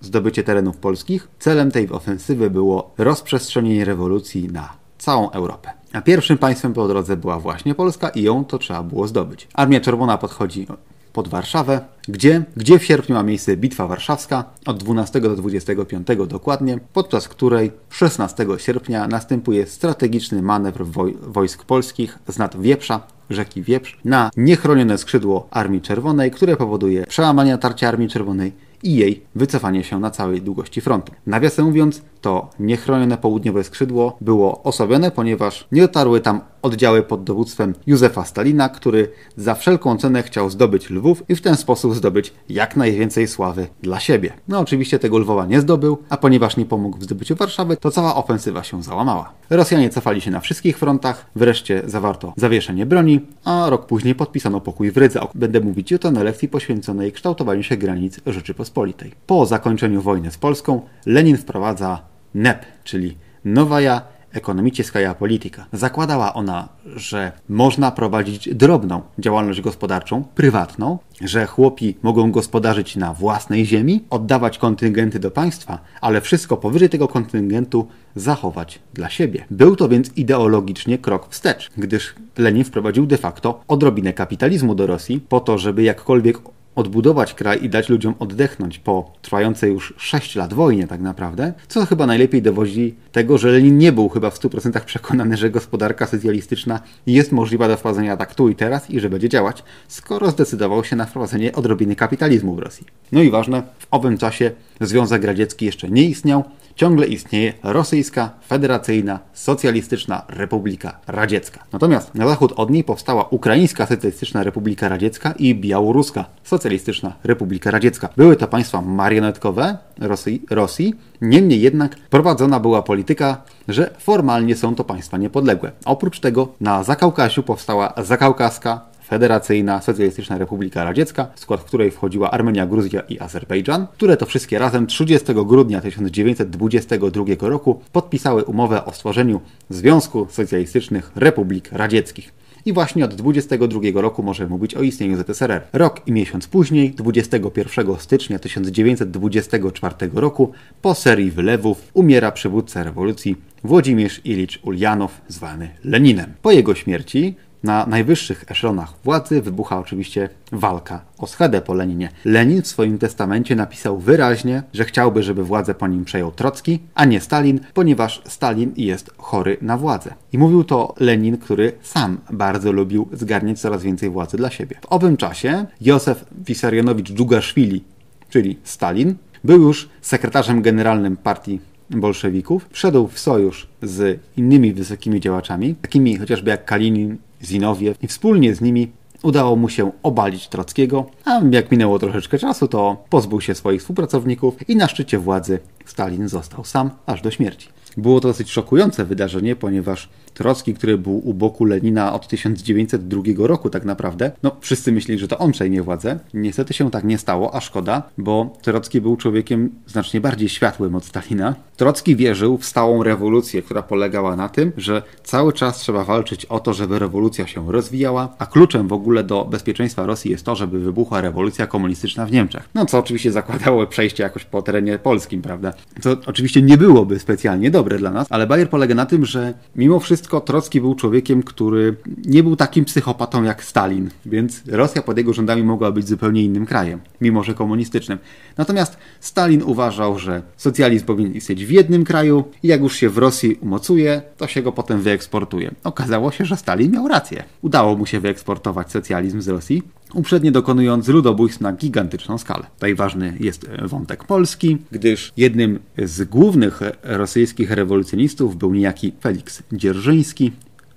zdobycie 0.00 0.42
terenów 0.42 0.76
polskich, 0.76 1.28
celem 1.38 1.70
tej 1.70 1.90
ofensywy 1.90 2.50
było 2.50 2.90
rozprzestrzenienie 2.98 3.84
rewolucji 3.84 4.48
na 4.48 4.72
całą 4.98 5.30
Europę. 5.30 5.70
A 5.92 6.02
pierwszym 6.02 6.38
państwem 6.38 6.72
po 6.72 6.88
drodze 6.88 7.16
była 7.16 7.38
właśnie 7.38 7.74
Polska 7.74 8.08
i 8.08 8.22
ją 8.22 8.44
to 8.44 8.58
trzeba 8.58 8.82
było 8.82 9.08
zdobyć. 9.08 9.48
Armia 9.54 9.80
Czerwona 9.80 10.18
podchodzi 10.18 10.66
pod 11.14 11.28
Warszawę, 11.28 11.80
gdzie, 12.08 12.44
gdzie 12.56 12.78
w 12.78 12.84
sierpniu 12.84 13.14
ma 13.14 13.22
miejsce 13.22 13.56
Bitwa 13.56 13.86
Warszawska 13.86 14.44
od 14.66 14.78
12 14.78 15.20
do 15.20 15.36
25 15.36 16.06
dokładnie, 16.26 16.78
podczas 16.92 17.28
której 17.28 17.72
16 17.90 18.46
sierpnia 18.58 19.08
następuje 19.08 19.66
strategiczny 19.66 20.42
manewr 20.42 20.86
woj 20.86 21.16
wojsk 21.22 21.64
polskich 21.64 22.18
z 22.28 22.38
nad 22.38 22.60
Wieprza, 22.60 23.00
rzeki 23.30 23.62
Wieprz, 23.62 23.98
na 24.04 24.30
niechronione 24.36 24.98
skrzydło 24.98 25.48
Armii 25.50 25.80
Czerwonej, 25.80 26.30
które 26.30 26.56
powoduje 26.56 27.06
przełamanie 27.06 27.52
natarcia 27.52 27.88
Armii 27.88 28.08
Czerwonej 28.08 28.52
i 28.82 28.94
jej 28.94 29.22
wycofanie 29.34 29.84
się 29.84 30.00
na 30.00 30.10
całej 30.10 30.42
długości 30.42 30.80
frontu. 30.80 31.12
Nawiasem 31.26 31.64
mówiąc, 31.64 32.02
to 32.24 32.50
niechronione 32.60 33.16
południowe 33.16 33.64
skrzydło 33.64 34.16
było 34.20 34.62
osłabione, 34.62 35.10
ponieważ 35.10 35.66
nie 35.72 35.82
dotarły 35.82 36.20
tam 36.20 36.40
oddziały 36.62 37.02
pod 37.02 37.24
dowództwem 37.24 37.74
Józefa 37.86 38.24
Stalina, 38.24 38.68
który 38.68 39.10
za 39.36 39.54
wszelką 39.54 39.96
cenę 39.96 40.22
chciał 40.22 40.50
zdobyć 40.50 40.90
Lwów 40.90 41.22
i 41.28 41.34
w 41.36 41.40
ten 41.40 41.56
sposób 41.56 41.94
zdobyć 41.94 42.32
jak 42.48 42.76
najwięcej 42.76 43.28
sławy 43.28 43.66
dla 43.82 44.00
siebie. 44.00 44.32
No 44.48 44.58
oczywiście 44.58 44.98
tego 44.98 45.18
Lwowa 45.18 45.46
nie 45.46 45.60
zdobył, 45.60 45.98
a 46.08 46.16
ponieważ 46.16 46.56
nie 46.56 46.66
pomógł 46.66 46.98
w 46.98 47.04
zdobyciu 47.04 47.36
Warszawy, 47.36 47.76
to 47.76 47.90
cała 47.90 48.16
ofensywa 48.16 48.62
się 48.62 48.82
załamała. 48.82 49.32
Rosjanie 49.50 49.90
cofali 49.90 50.20
się 50.20 50.30
na 50.30 50.40
wszystkich 50.40 50.78
frontach, 50.78 51.26
wreszcie 51.36 51.82
zawarto 51.86 52.32
zawieszenie 52.36 52.86
broni, 52.86 53.20
a 53.44 53.70
rok 53.70 53.86
później 53.86 54.14
podpisano 54.14 54.60
pokój 54.60 54.90
w 54.90 54.96
Rydze. 54.96 55.20
Będę 55.34 55.60
mówić 55.60 55.90
jutro 55.90 56.10
na 56.10 56.22
lekcji 56.22 56.48
poświęconej 56.48 57.12
kształtowaniu 57.12 57.62
się 57.62 57.76
granic 57.76 58.20
Rzeczypospolitej. 58.26 59.12
Po 59.26 59.46
zakończeniu 59.46 60.02
wojny 60.02 60.30
z 60.30 60.38
Polską 60.38 60.80
Lenin 61.06 61.36
wprowadza 61.36 62.13
NEP, 62.34 62.66
czyli 62.84 63.16
Nowaja 63.44 64.02
Ekonomicieskaja 64.34 65.14
Polityka. 65.14 65.66
Zakładała 65.72 66.34
ona, 66.34 66.68
że 66.86 67.32
można 67.48 67.90
prowadzić 67.90 68.54
drobną 68.54 69.02
działalność 69.18 69.60
gospodarczą, 69.60 70.24
prywatną, 70.34 70.98
że 71.20 71.46
chłopi 71.46 71.96
mogą 72.02 72.32
gospodarzyć 72.32 72.96
na 72.96 73.14
własnej 73.14 73.66
ziemi, 73.66 74.04
oddawać 74.10 74.58
kontyngenty 74.58 75.18
do 75.18 75.30
państwa, 75.30 75.78
ale 76.00 76.20
wszystko 76.20 76.56
powyżej 76.56 76.88
tego 76.88 77.08
kontyngentu 77.08 77.86
zachować 78.14 78.78
dla 78.94 79.10
siebie. 79.10 79.44
Był 79.50 79.76
to 79.76 79.88
więc 79.88 80.16
ideologicznie 80.16 80.98
krok 80.98 81.26
wstecz, 81.30 81.70
gdyż 81.76 82.14
Lenin 82.38 82.64
wprowadził 82.64 83.06
de 83.06 83.18
facto 83.18 83.60
odrobinę 83.68 84.12
kapitalizmu 84.12 84.74
do 84.74 84.86
Rosji 84.86 85.20
po 85.28 85.40
to, 85.40 85.58
żeby 85.58 85.82
jakkolwiek 85.82 86.38
odbudować 86.74 87.34
kraj 87.34 87.64
i 87.64 87.68
dać 87.68 87.88
ludziom 87.88 88.14
oddechnąć 88.18 88.78
po 88.78 89.12
trwającej 89.22 89.72
już 89.72 89.94
6 89.96 90.36
lat 90.36 90.54
wojnie 90.54 90.86
tak 90.86 91.00
naprawdę, 91.00 91.52
co 91.68 91.86
chyba 91.86 92.06
najlepiej 92.06 92.42
dowodzi 92.42 92.94
tego, 93.12 93.38
że 93.38 93.50
Lenin 93.50 93.78
nie 93.78 93.92
był 93.92 94.08
chyba 94.08 94.30
w 94.30 94.38
100% 94.38 94.80
przekonany, 94.80 95.36
że 95.36 95.50
gospodarka 95.50 96.06
socjalistyczna 96.06 96.80
jest 97.06 97.32
możliwa 97.32 97.68
do 97.68 97.76
wprowadzenia 97.76 98.16
tak 98.16 98.34
tu 98.34 98.48
i 98.48 98.54
teraz 98.54 98.90
i 98.90 99.00
że 99.00 99.10
będzie 99.10 99.28
działać, 99.28 99.64
skoro 99.88 100.30
zdecydował 100.30 100.84
się 100.84 100.96
na 100.96 101.06
wprowadzenie 101.06 101.52
odrobiny 101.52 101.96
kapitalizmu 101.96 102.54
w 102.54 102.58
Rosji. 102.58 102.86
No 103.12 103.22
i 103.22 103.30
ważne, 103.30 103.62
w 103.78 103.86
owym 103.90 104.18
czasie 104.18 104.50
Związek 104.80 105.24
Radziecki 105.24 105.66
jeszcze 105.66 105.90
nie 105.90 106.02
istniał, 106.02 106.44
ciągle 106.76 107.06
istnieje 107.06 107.52
Rosyjska 107.62 108.30
Federacyjna 108.48 109.18
Socjalistyczna 109.32 110.22
Republika 110.28 111.00
Radziecka. 111.06 111.64
Natomiast 111.72 112.14
na 112.14 112.28
zachód 112.28 112.52
od 112.56 112.70
niej 112.70 112.84
powstała 112.84 113.24
Ukraińska 113.30 113.86
Socjalistyczna 113.86 114.42
Republika 114.42 114.88
Radziecka 114.88 115.34
i 115.38 115.54
Białoruska 115.54 116.24
Socjalistyczna 116.44 117.12
Republika 117.24 117.70
Radziecka. 117.70 118.08
Były 118.16 118.36
to 118.36 118.48
państwa 118.48 118.80
marionetkowe 118.80 119.78
Rosji, 119.98 120.42
Rosji 120.50 120.94
niemniej 121.20 121.60
jednak 121.60 121.96
prowadzona 122.10 122.60
była 122.60 122.82
polityka, 122.82 123.42
że 123.68 123.94
formalnie 123.98 124.56
są 124.56 124.74
to 124.74 124.84
państwa 124.84 125.18
niepodległe. 125.18 125.72
Oprócz 125.84 126.20
tego 126.20 126.48
na 126.60 126.82
Zakaukasiu 126.82 127.42
powstała 127.42 127.92
Zakaukaska 127.96 128.93
Federacyjna 129.06 129.80
Socjalistyczna 129.80 130.38
Republika 130.38 130.84
Radziecka, 130.84 131.26
w 131.34 131.40
skład 131.40 131.64
której 131.64 131.90
wchodziła 131.90 132.30
Armenia, 132.30 132.66
Gruzja 132.66 133.00
i 133.00 133.20
Azerbejdżan, 133.20 133.86
które 133.92 134.16
to 134.16 134.26
wszystkie 134.26 134.58
razem 134.58 134.86
30 134.86 135.34
grudnia 135.34 135.80
1922 135.80 137.24
roku 137.40 137.80
podpisały 137.92 138.44
umowę 138.44 138.84
o 138.84 138.92
stworzeniu 138.92 139.40
Związku 139.70 140.26
Socjalistycznych 140.30 141.12
Republik 141.16 141.68
Radzieckich. 141.72 142.32
I 142.66 142.72
właśnie 142.72 143.04
od 143.04 143.14
22 143.14 143.80
roku 143.94 144.22
możemy 144.22 144.50
mówić 144.50 144.74
o 144.74 144.82
istnieniu 144.82 145.16
ZSRR. 145.16 145.62
Rok 145.72 146.00
i 146.06 146.12
miesiąc 146.12 146.46
później, 146.46 146.90
21 146.90 147.96
stycznia 147.98 148.38
1924 148.38 149.94
roku, 150.14 150.52
po 150.82 150.94
serii 150.94 151.30
wylewów, 151.30 151.90
umiera 151.94 152.32
przywódca 152.32 152.84
rewolucji 152.84 153.36
Włodzimierz 153.64 154.20
Ilicz 154.24 154.60
Uljanow, 154.62 155.20
zwany 155.28 155.68
Leninem. 155.84 156.34
Po 156.42 156.52
jego 156.52 156.74
śmierci 156.74 157.36
na 157.64 157.86
najwyższych 157.86 158.44
eszelonach 158.48 158.94
władzy 159.04 159.42
wybucha 159.42 159.78
oczywiście 159.78 160.28
walka 160.52 161.00
o 161.18 161.26
schedę 161.26 161.60
po 161.60 161.74
Leninie. 161.74 162.08
Lenin 162.24 162.62
w 162.62 162.66
swoim 162.66 162.98
testamencie 162.98 163.56
napisał 163.56 163.98
wyraźnie, 163.98 164.62
że 164.72 164.84
chciałby, 164.84 165.22
żeby 165.22 165.44
władzę 165.44 165.74
po 165.74 165.88
nim 165.88 166.04
przejął 166.04 166.32
Trocki, 166.32 166.78
a 166.94 167.04
nie 167.04 167.20
Stalin, 167.20 167.60
ponieważ 167.74 168.22
Stalin 168.26 168.72
jest 168.76 169.10
chory 169.18 169.56
na 169.60 169.78
władzę. 169.78 170.14
I 170.32 170.38
mówił 170.38 170.64
to 170.64 170.94
Lenin, 171.00 171.38
który 171.38 171.72
sam 171.82 172.18
bardzo 172.30 172.72
lubił 172.72 173.08
zgarniać 173.12 173.60
coraz 173.60 173.82
więcej 173.82 174.10
władzy 174.10 174.36
dla 174.36 174.50
siebie. 174.50 174.76
W 174.80 174.92
owym 174.92 175.16
czasie 175.16 175.66
Józef 175.80 176.24
Wisarionowicz 176.46 177.12
Dżugaszwili, 177.12 177.84
czyli 178.30 178.58
Stalin, 178.64 179.14
był 179.44 179.62
już 179.62 179.88
sekretarzem 180.02 180.62
generalnym 180.62 181.16
partii 181.16 181.60
bolszewików, 181.90 182.66
wszedł 182.70 183.08
w 183.08 183.18
sojusz 183.18 183.66
z 183.82 184.20
innymi 184.36 184.72
wysokimi 184.72 185.20
działaczami, 185.20 185.74
takimi 185.74 186.16
chociażby 186.16 186.50
jak 186.50 186.64
Kalinin, 186.64 187.16
Zinowiew 187.44 188.04
i 188.04 188.06
wspólnie 188.06 188.54
z 188.54 188.60
nimi 188.60 188.90
udało 189.22 189.56
mu 189.56 189.68
się 189.68 189.92
obalić 190.02 190.48
Trockiego, 190.48 191.06
a 191.24 191.40
jak 191.50 191.70
minęło 191.70 191.98
troszeczkę 191.98 192.38
czasu, 192.38 192.68
to 192.68 193.04
pozbył 193.10 193.40
się 193.40 193.54
swoich 193.54 193.80
współpracowników 193.80 194.68
i 194.68 194.76
na 194.76 194.88
szczycie 194.88 195.18
władzy 195.18 195.58
Stalin 195.84 196.28
został 196.28 196.64
sam 196.64 196.90
aż 197.06 197.22
do 197.22 197.30
śmierci. 197.30 197.68
Było 197.96 198.20
to 198.20 198.28
dosyć 198.28 198.50
szokujące 198.50 199.04
wydarzenie, 199.04 199.56
ponieważ 199.56 200.08
Trocki, 200.34 200.74
który 200.74 200.98
był 200.98 201.28
u 201.28 201.34
boku 201.34 201.64
Lenina 201.64 202.12
od 202.12 202.28
1902 202.28 203.22
roku 203.38 203.70
tak 203.70 203.84
naprawdę, 203.84 204.30
no 204.42 204.56
wszyscy 204.60 204.92
myśleli, 204.92 205.20
że 205.20 205.28
to 205.28 205.38
on 205.38 205.52
przejmie 205.52 205.82
władzę. 205.82 206.18
Niestety 206.34 206.74
się 206.74 206.90
tak 206.90 207.04
nie 207.04 207.18
stało, 207.18 207.54
a 207.54 207.60
szkoda, 207.60 208.02
bo 208.18 208.56
Trocki 208.62 209.00
był 209.00 209.16
człowiekiem 209.16 209.70
znacznie 209.86 210.20
bardziej 210.20 210.48
światłym 210.48 210.94
od 210.94 211.04
Stalina. 211.04 211.54
Trocki 211.76 212.16
wierzył 212.16 212.58
w 212.58 212.64
stałą 212.64 213.02
rewolucję, 213.02 213.62
która 213.62 213.82
polegała 213.82 214.36
na 214.36 214.48
tym, 214.48 214.72
że 214.76 215.02
cały 215.24 215.52
czas 215.52 215.78
trzeba 215.78 216.04
walczyć 216.04 216.46
o 216.46 216.60
to, 216.60 216.72
żeby 216.72 216.98
rewolucja 216.98 217.46
się 217.46 217.72
rozwijała, 217.72 218.34
a 218.38 218.46
kluczem 218.46 218.88
w 218.88 218.92
ogóle 218.92 219.24
do 219.24 219.44
bezpieczeństwa 219.44 220.06
Rosji 220.06 220.30
jest 220.30 220.44
to, 220.44 220.56
żeby 220.56 220.80
wybuchła 220.80 221.20
rewolucja 221.20 221.66
komunistyczna 221.66 222.26
w 222.26 222.32
Niemczech. 222.32 222.68
No 222.74 222.86
co 222.86 222.98
oczywiście 222.98 223.32
zakładało 223.32 223.86
przejście 223.86 224.22
jakoś 224.22 224.44
po 224.44 224.62
terenie 224.62 224.98
polskim, 224.98 225.42
prawda? 225.42 225.72
Co 226.00 226.16
oczywiście 226.26 226.62
nie 226.62 226.78
byłoby 226.78 227.18
specjalnie 227.18 227.70
dobre 227.70 227.83
dla 227.84 228.10
nas, 228.10 228.26
ale 228.30 228.46
bajer 228.46 228.70
polega 228.70 228.94
na 228.94 229.06
tym, 229.06 229.24
że 229.24 229.54
mimo 229.76 230.00
wszystko 230.00 230.40
Trocki 230.40 230.80
był 230.80 230.94
człowiekiem, 230.94 231.42
który 231.42 231.96
nie 232.24 232.42
był 232.42 232.56
takim 232.56 232.84
psychopatą 232.84 233.42
jak 233.42 233.64
Stalin, 233.64 234.10
więc 234.26 234.62
Rosja 234.66 235.02
pod 235.02 235.18
jego 235.18 235.32
rządami 235.32 235.62
mogła 235.62 235.92
być 235.92 236.08
zupełnie 236.08 236.44
innym 236.44 236.66
krajem, 236.66 237.00
mimo 237.20 237.42
że 237.42 237.54
komunistycznym. 237.54 238.18
Natomiast 238.56 238.96
Stalin 239.20 239.62
uważał, 239.62 240.18
że 240.18 240.42
socjalizm 240.56 241.06
powinien 241.06 241.32
istnieć 241.34 241.64
w 241.64 241.70
jednym 241.70 242.04
kraju 242.04 242.44
i 242.62 242.68
jak 242.68 242.80
już 242.80 242.96
się 242.96 243.08
w 243.08 243.18
Rosji 243.18 243.58
umocuje, 243.60 244.22
to 244.36 244.46
się 244.46 244.62
go 244.62 244.72
potem 244.72 245.00
wyeksportuje. 245.00 245.74
Okazało 245.84 246.30
się, 246.30 246.44
że 246.44 246.56
Stalin 246.56 246.92
miał 246.92 247.08
rację. 247.08 247.44
Udało 247.62 247.96
mu 247.96 248.06
się 248.06 248.20
wyeksportować 248.20 248.90
socjalizm 248.90 249.40
z 249.40 249.48
Rosji, 249.48 249.82
uprzednio 250.14 250.50
dokonując 250.50 251.08
ludobójstw 251.08 251.60
na 251.60 251.72
gigantyczną 251.72 252.38
skalę. 252.38 252.66
Tutaj 252.74 252.94
ważny 252.94 253.36
jest 253.40 253.66
wątek 253.82 254.24
polski, 254.24 254.78
gdyż 254.92 255.32
jednym 255.36 255.78
z 255.98 256.28
głównych 256.28 256.80
rosyjskich 257.02 257.70
rewolucjonistów 257.70 258.56
był 258.56 258.74
niejaki 258.74 259.12
Feliks 259.20 259.62
Dzierżyński, 259.72 260.52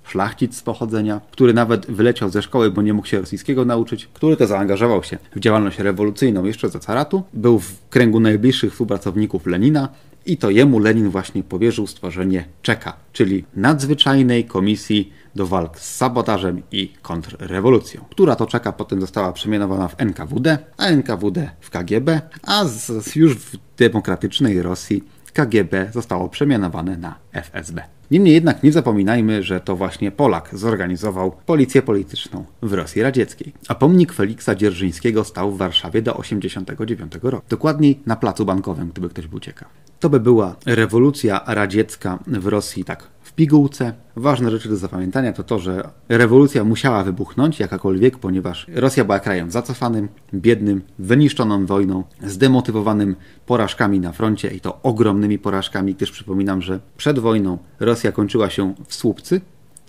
szlachcic 0.08 0.56
z 0.56 0.62
pochodzenia, 0.62 1.20
który 1.30 1.54
nawet 1.54 1.86
wyleciał 1.86 2.30
ze 2.30 2.42
szkoły, 2.42 2.70
bo 2.70 2.82
nie 2.82 2.94
mógł 2.94 3.08
się 3.08 3.20
rosyjskiego 3.20 3.64
nauczyć, 3.64 4.08
który 4.14 4.36
to 4.36 4.46
zaangażował 4.46 5.02
się 5.02 5.18
w 5.36 5.40
działalność 5.40 5.78
rewolucyjną 5.78 6.44
jeszcze 6.44 6.68
za 6.68 6.78
caratu, 6.78 7.22
był 7.32 7.58
w 7.58 7.88
kręgu 7.90 8.20
najbliższych 8.20 8.72
współpracowników 8.72 9.46
Lenina 9.46 9.88
i 10.26 10.36
to 10.36 10.50
jemu 10.50 10.78
Lenin 10.78 11.10
właśnie 11.10 11.42
powierzył 11.42 11.86
stworzenie 11.86 12.44
Czeka, 12.62 12.96
czyli 13.12 13.44
nadzwyczajnej 13.56 14.44
komisji 14.44 15.12
do 15.38 15.46
walk 15.46 15.80
z 15.80 15.96
sabotażem 15.96 16.62
i 16.72 16.92
kontrrewolucją, 17.02 18.04
która 18.10 18.36
to 18.36 18.46
czeka 18.46 18.72
potem 18.72 19.00
została 19.00 19.32
przemianowana 19.32 19.88
w 19.88 20.00
NKWD, 20.00 20.58
a 20.76 20.86
NKWD 20.86 21.50
w 21.60 21.70
KGB, 21.70 22.20
a 22.42 22.64
z, 22.64 23.16
już 23.16 23.34
w 23.34 23.56
demokratycznej 23.76 24.62
Rosji 24.62 25.04
KGB 25.32 25.90
zostało 25.92 26.28
przemianowane 26.28 26.96
na 26.96 27.14
FSB. 27.32 27.82
Niemniej 28.10 28.34
jednak 28.34 28.62
nie 28.62 28.72
zapominajmy, 28.72 29.42
że 29.42 29.60
to 29.60 29.76
właśnie 29.76 30.10
Polak 30.10 30.48
zorganizował 30.52 31.32
policję 31.46 31.82
polityczną 31.82 32.44
w 32.62 32.72
Rosji 32.72 33.02
Radzieckiej. 33.02 33.52
A 33.68 33.74
pomnik 33.74 34.12
Feliksa 34.12 34.54
Dzierżyńskiego 34.54 35.24
stał 35.24 35.52
w 35.52 35.58
Warszawie 35.58 36.02
do 36.02 36.12
1989 36.12 37.12
roku. 37.22 37.46
Dokładniej 37.48 38.00
na 38.06 38.16
placu 38.16 38.44
bankowym, 38.44 38.88
gdyby 38.88 39.08
ktoś 39.08 39.26
był 39.26 39.40
ciekaw. 39.40 39.68
To 40.00 40.10
by 40.10 40.20
była 40.20 40.56
rewolucja 40.66 41.40
radziecka 41.46 42.18
w 42.26 42.46
Rosji 42.46 42.84
tak 42.84 43.02
pigułce. 43.38 43.92
Ważne 44.16 44.50
rzeczy 44.50 44.68
do 44.68 44.76
zapamiętania 44.76 45.32
to 45.32 45.42
to, 45.42 45.58
że 45.58 45.88
rewolucja 46.08 46.64
musiała 46.64 47.04
wybuchnąć 47.04 47.60
jakakolwiek, 47.60 48.18
ponieważ 48.18 48.66
Rosja 48.74 49.04
była 49.04 49.20
krajem 49.20 49.50
zacofanym, 49.50 50.08
biednym, 50.34 50.82
wyniszczoną 50.98 51.66
wojną, 51.66 52.04
zdemotywowanym 52.22 53.16
porażkami 53.46 54.00
na 54.00 54.12
froncie 54.12 54.48
i 54.48 54.60
to 54.60 54.82
ogromnymi 54.82 55.38
porażkami, 55.38 55.94
gdyż 55.94 56.10
przypominam, 56.10 56.62
że 56.62 56.80
przed 56.96 57.18
wojną 57.18 57.58
Rosja 57.80 58.12
kończyła 58.12 58.50
się 58.50 58.74
w 58.86 58.94
Słupcy, 58.94 59.40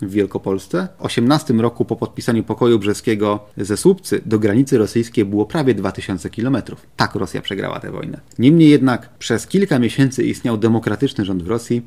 w 0.01 0.11
Wielkopolsce. 0.11 0.87
W 0.99 1.01
18 1.01 1.53
roku 1.53 1.85
po 1.85 1.95
podpisaniu 1.95 2.43
pokoju 2.43 2.79
brzeskiego 2.79 3.39
ze 3.57 3.77
Słupcy 3.77 4.21
do 4.25 4.39
granicy 4.39 4.77
rosyjskiej 4.77 5.25
było 5.25 5.45
prawie 5.45 5.73
2000 5.73 6.29
km. 6.29 6.57
Tak 6.95 7.15
Rosja 7.15 7.41
przegrała 7.41 7.79
tę 7.79 7.91
wojnę. 7.91 8.19
Niemniej 8.39 8.69
jednak 8.69 9.09
przez 9.17 9.47
kilka 9.47 9.79
miesięcy 9.79 10.23
istniał 10.23 10.57
demokratyczny 10.57 11.25
rząd 11.25 11.43
w 11.43 11.47
Rosji, 11.47 11.81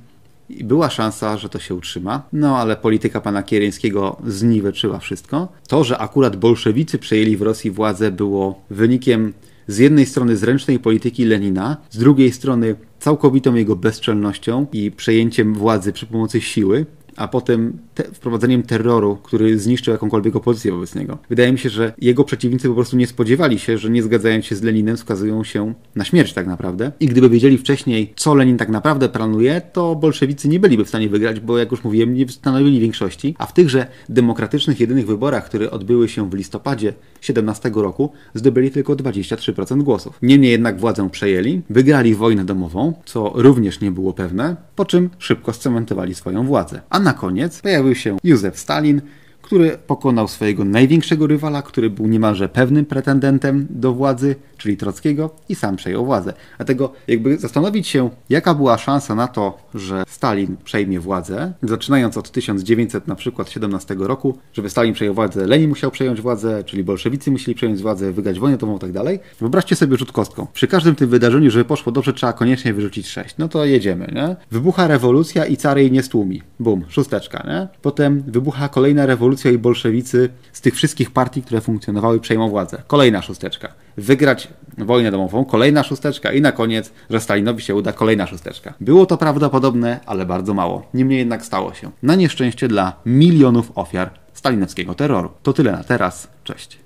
i 0.58 0.64
była 0.64 0.90
szansa, 0.90 1.36
że 1.36 1.48
to 1.48 1.58
się 1.58 1.74
utrzyma, 1.74 2.22
no 2.32 2.58
ale 2.58 2.76
polityka 2.76 3.20
pana 3.20 3.42
Kieryńskiego 3.42 4.16
zniweczyła 4.26 4.98
wszystko. 4.98 5.48
To, 5.68 5.84
że 5.84 5.98
akurat 5.98 6.36
bolszewicy 6.36 6.98
przejęli 6.98 7.36
w 7.36 7.42
Rosji 7.42 7.70
władzę, 7.70 8.10
było 8.10 8.62
wynikiem 8.70 9.32
z 9.66 9.78
jednej 9.78 10.06
strony 10.06 10.36
zręcznej 10.36 10.78
polityki 10.78 11.24
Lenina, 11.24 11.76
z 11.90 11.98
drugiej 11.98 12.32
strony 12.32 12.74
całkowitą 12.98 13.54
jego 13.54 13.76
bezczelnością 13.76 14.66
i 14.72 14.90
przejęciem 14.90 15.54
władzy 15.54 15.92
przy 15.92 16.06
pomocy 16.06 16.40
siły, 16.40 16.86
a 17.16 17.28
potem 17.28 17.78
te, 17.94 18.04
wprowadzeniem 18.04 18.62
terroru, 18.62 19.18
który 19.22 19.58
zniszczył 19.58 19.92
jakąkolwiek 19.92 20.36
opozycję 20.36 20.72
wobec 20.72 20.94
niego. 20.94 21.18
Wydaje 21.28 21.52
mi 21.52 21.58
się, 21.58 21.70
że 21.70 21.92
jego 21.98 22.24
przeciwnicy 22.24 22.68
po 22.68 22.74
prostu 22.74 22.96
nie 22.96 23.06
spodziewali 23.06 23.58
się, 23.58 23.78
że 23.78 23.90
nie 23.90 24.02
zgadzając 24.02 24.44
się 24.44 24.56
z 24.56 24.62
Leninem 24.62 24.96
skazują 24.96 25.44
się 25.44 25.74
na 25.94 26.04
śmierć 26.04 26.32
tak 26.32 26.46
naprawdę. 26.46 26.92
I 27.00 27.06
gdyby 27.06 27.28
wiedzieli 27.28 27.58
wcześniej, 27.58 28.12
co 28.16 28.34
Lenin 28.34 28.56
tak 28.56 28.68
naprawdę 28.68 29.08
planuje, 29.08 29.62
to 29.72 29.94
bolszewicy 29.94 30.48
nie 30.48 30.60
byliby 30.60 30.84
w 30.84 30.88
stanie 30.88 31.08
wygrać, 31.08 31.40
bo 31.40 31.58
jak 31.58 31.70
już 31.70 31.84
mówiłem, 31.84 32.14
nie 32.14 32.28
stanowili 32.28 32.80
większości, 32.80 33.34
a 33.38 33.46
w 33.46 33.52
tychże 33.52 33.86
demokratycznych 34.08 34.80
jedynych 34.80 35.06
wyborach, 35.06 35.44
które 35.44 35.70
odbyły 35.70 36.08
się 36.08 36.30
w 36.30 36.34
listopadzie 36.34 36.94
17 37.20 37.70
roku, 37.74 38.12
zdobyli 38.34 38.70
tylko 38.70 38.96
23% 38.96 39.82
głosów. 39.82 40.18
Niemniej 40.22 40.50
jednak 40.50 40.80
władzę 40.80 41.10
przejęli, 41.10 41.62
wygrali 41.70 42.14
wojnę 42.14 42.44
domową, 42.44 42.92
co 43.04 43.32
również 43.34 43.80
nie 43.80 43.90
było 43.90 44.12
pewne, 44.12 44.56
po 44.76 44.84
czym 44.84 45.10
szybko 45.18 45.52
scementowali 45.52 46.14
swoją 46.14 46.46
władzę. 46.46 46.80
A 46.90 47.00
na 47.02 47.12
koniec 47.12 47.60
pojawił 47.60 47.94
się 47.94 48.16
Józef 48.24 48.58
Stalin, 48.58 49.00
który 49.42 49.78
pokonał 49.86 50.28
swojego 50.28 50.64
największego 50.64 51.26
rywala, 51.26 51.62
który 51.62 51.90
był 51.90 52.06
niemalże 52.06 52.48
pewnym 52.48 52.84
pretendentem 52.84 53.66
do 53.70 53.92
władzy, 53.92 54.36
czyli 54.56 54.76
Trockiego, 54.76 55.30
i 55.48 55.54
sam 55.54 55.76
przejął 55.76 56.04
władzę. 56.04 56.32
Dlatego 56.56 56.92
jakby 57.08 57.38
zastanowić 57.38 57.88
się, 57.88 58.10
jaka 58.30 58.54
była 58.54 58.78
szansa 58.78 59.14
na 59.14 59.28
to, 59.28 59.58
że 59.74 60.04
Stalin 60.08 60.56
przejmie 60.64 61.00
władzę, 61.00 61.52
zaczynając 61.62 62.16
od 62.16 62.30
1900 62.30 63.08
na 63.08 63.14
przykład 63.14 63.50
17 63.50 63.94
roku, 63.98 64.38
żeby 64.52 64.70
Stalin 64.70 64.94
przejął 64.94 65.14
władzę, 65.14 65.46
Lenin 65.46 65.68
musiał 65.68 65.90
przejąć 65.90 66.20
władzę, 66.20 66.64
czyli 66.64 66.84
bolszewicy 66.84 67.30
musieli 67.30 67.54
przejąć 67.54 67.82
władzę, 67.82 68.12
wygrać 68.12 68.38
wojnę 68.38 68.56
domową 68.58 68.78
i 68.78 68.80
tak 68.80 68.92
dalej. 68.92 69.20
Wyobraźcie 69.40 69.76
sobie 69.76 69.96
rzut 69.96 70.12
kostką. 70.12 70.46
Przy 70.52 70.66
każdym 70.66 70.94
tym 70.94 71.08
wydarzeniu, 71.08 71.50
żeby 71.50 71.64
poszło 71.64 71.92
dobrze, 71.92 72.12
trzeba 72.12 72.32
koniecznie 72.32 72.74
wyrzucić 72.74 73.08
6. 73.08 73.34
No 73.38 73.48
to 73.48 73.64
jedziemy, 73.64 74.12
nie? 74.14 74.36
Wybucha 74.50 74.86
rewolucja 74.86 75.46
i 75.46 75.56
cary 75.56 75.80
jej 75.80 75.92
nie 75.92 76.02
stłumi. 76.02 76.42
Bum, 76.60 76.84
szósteczka, 76.88 77.44
nie? 77.46 77.68
Potem 77.82 78.22
wybucha 78.26 78.68
kolejna 78.68 79.06
rewolucja 79.06 79.31
rewolucja 79.32 79.50
i 79.50 79.58
bolszewicy 79.58 80.28
z 80.52 80.60
tych 80.60 80.74
wszystkich 80.74 81.10
partii, 81.10 81.42
które 81.42 81.60
funkcjonowały, 81.60 82.20
przejmą 82.20 82.48
władzę. 82.48 82.82
Kolejna 82.86 83.22
szósteczka. 83.22 83.72
Wygrać 83.96 84.48
wojnę 84.78 85.10
domową, 85.10 85.44
kolejna 85.44 85.82
szósteczka 85.82 86.32
i 86.32 86.40
na 86.40 86.52
koniec, 86.52 86.92
że 87.10 87.20
Stalinowi 87.20 87.62
się 87.62 87.74
uda, 87.74 87.92
kolejna 87.92 88.26
szósteczka. 88.26 88.74
Było 88.80 89.06
to 89.06 89.16
prawdopodobne, 89.16 90.00
ale 90.06 90.26
bardzo 90.26 90.54
mało. 90.54 90.86
Niemniej 90.94 91.18
jednak 91.18 91.44
stało 91.44 91.74
się. 91.74 91.90
Na 92.02 92.14
nieszczęście 92.14 92.68
dla 92.68 92.92
milionów 93.06 93.72
ofiar 93.74 94.10
stalinowskiego 94.32 94.94
terroru. 94.94 95.30
To 95.42 95.52
tyle 95.52 95.72
na 95.72 95.84
teraz. 95.84 96.28
Cześć. 96.44 96.78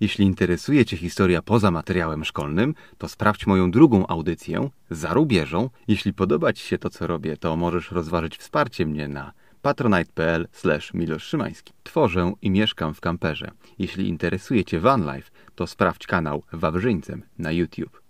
Jeśli 0.00 0.24
interesuje 0.24 0.84
Cię 0.84 0.96
historia 0.96 1.42
poza 1.42 1.70
materiałem 1.70 2.24
szkolnym, 2.24 2.74
to 2.98 3.08
sprawdź 3.08 3.46
moją 3.46 3.70
drugą 3.70 4.06
audycję 4.06 4.70
za 4.90 5.14
rubieżą. 5.14 5.70
Jeśli 5.88 6.12
podoba 6.14 6.52
Ci 6.52 6.66
się 6.66 6.78
to, 6.78 6.90
co 6.90 7.06
robię, 7.06 7.36
to 7.36 7.56
możesz 7.56 7.90
rozważyć 7.90 8.36
wsparcie 8.36 8.86
mnie 8.86 9.08
na 9.08 9.32
patronite.pl/miloszymański. 9.62 11.72
Tworzę 11.82 12.32
i 12.42 12.50
mieszkam 12.50 12.94
w 12.94 13.00
kamperze. 13.00 13.50
Jeśli 13.78 14.08
interesuje 14.08 14.64
Cię 14.64 14.80
vanlife, 14.80 15.30
to 15.54 15.66
sprawdź 15.66 16.06
kanał 16.06 16.42
Wawrzyńcem 16.52 17.22
na 17.38 17.52
YouTube. 17.52 18.01